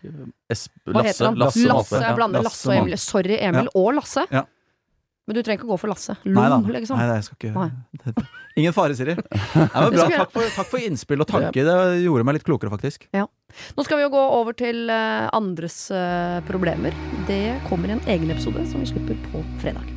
Es 0.49 0.67
Hva 0.85 0.99
Lasse. 1.01 1.07
heter 1.13 1.25
han? 1.29 1.39
Lasse, 1.41 1.63
Lasse. 1.65 1.73
Matberg. 1.73 2.05
Jeg 2.07 2.19
blander 2.21 2.45
Lasse 2.45 2.67
Lasse 2.67 2.69
og 2.71 2.83
Emil. 2.83 2.97
Sorry, 3.01 3.39
Emil 3.41 3.67
Ja. 3.69 3.73
og 3.81 3.93
Lasse. 3.97 4.27
Ja. 4.31 4.45
Men 5.27 5.35
du 5.35 5.41
trenger 5.43 5.59
ikke 5.59 5.67
gå 5.73 5.77
for 5.81 5.91
Lasse. 5.91 6.13
Lom, 6.23 6.69
liksom. 6.71 6.95
Nei, 7.01 7.07
jeg 7.17 7.25
skal 7.27 7.35
ikke 7.41 7.51
Nei. 7.57 8.13
Ingen 8.57 8.73
fare, 8.73 8.95
Siri. 8.97 9.13
Nei. 9.13 9.67
Takk 9.67 10.31
for, 10.33 10.47
takk 10.55 10.69
for 10.71 10.81
innspill 10.81 11.21
og 11.21 11.27
tanke. 11.29 11.51
Det 11.67 11.75
gjorde 12.01 12.23
meg 12.25 12.39
litt 12.39 12.47
klokere, 12.47 12.71
faktisk. 12.73 13.05
Nå 13.13 13.85
skal 13.85 13.99
vi 13.99 14.07
jo 14.07 14.13
gå 14.15 14.23
over 14.39 14.55
til 14.57 14.87
eh, 14.89 15.27
andres 15.37 15.91
problemer. 16.47 16.95
Det 17.29 17.43
kommer 17.67 17.91
i 17.91 17.99
en 17.99 18.05
egen 18.15 18.31
episode 18.33 18.65
som 18.71 18.81
vi 18.81 18.89
slipper 18.95 19.19
på 19.29 19.43
fredag. 19.61 19.96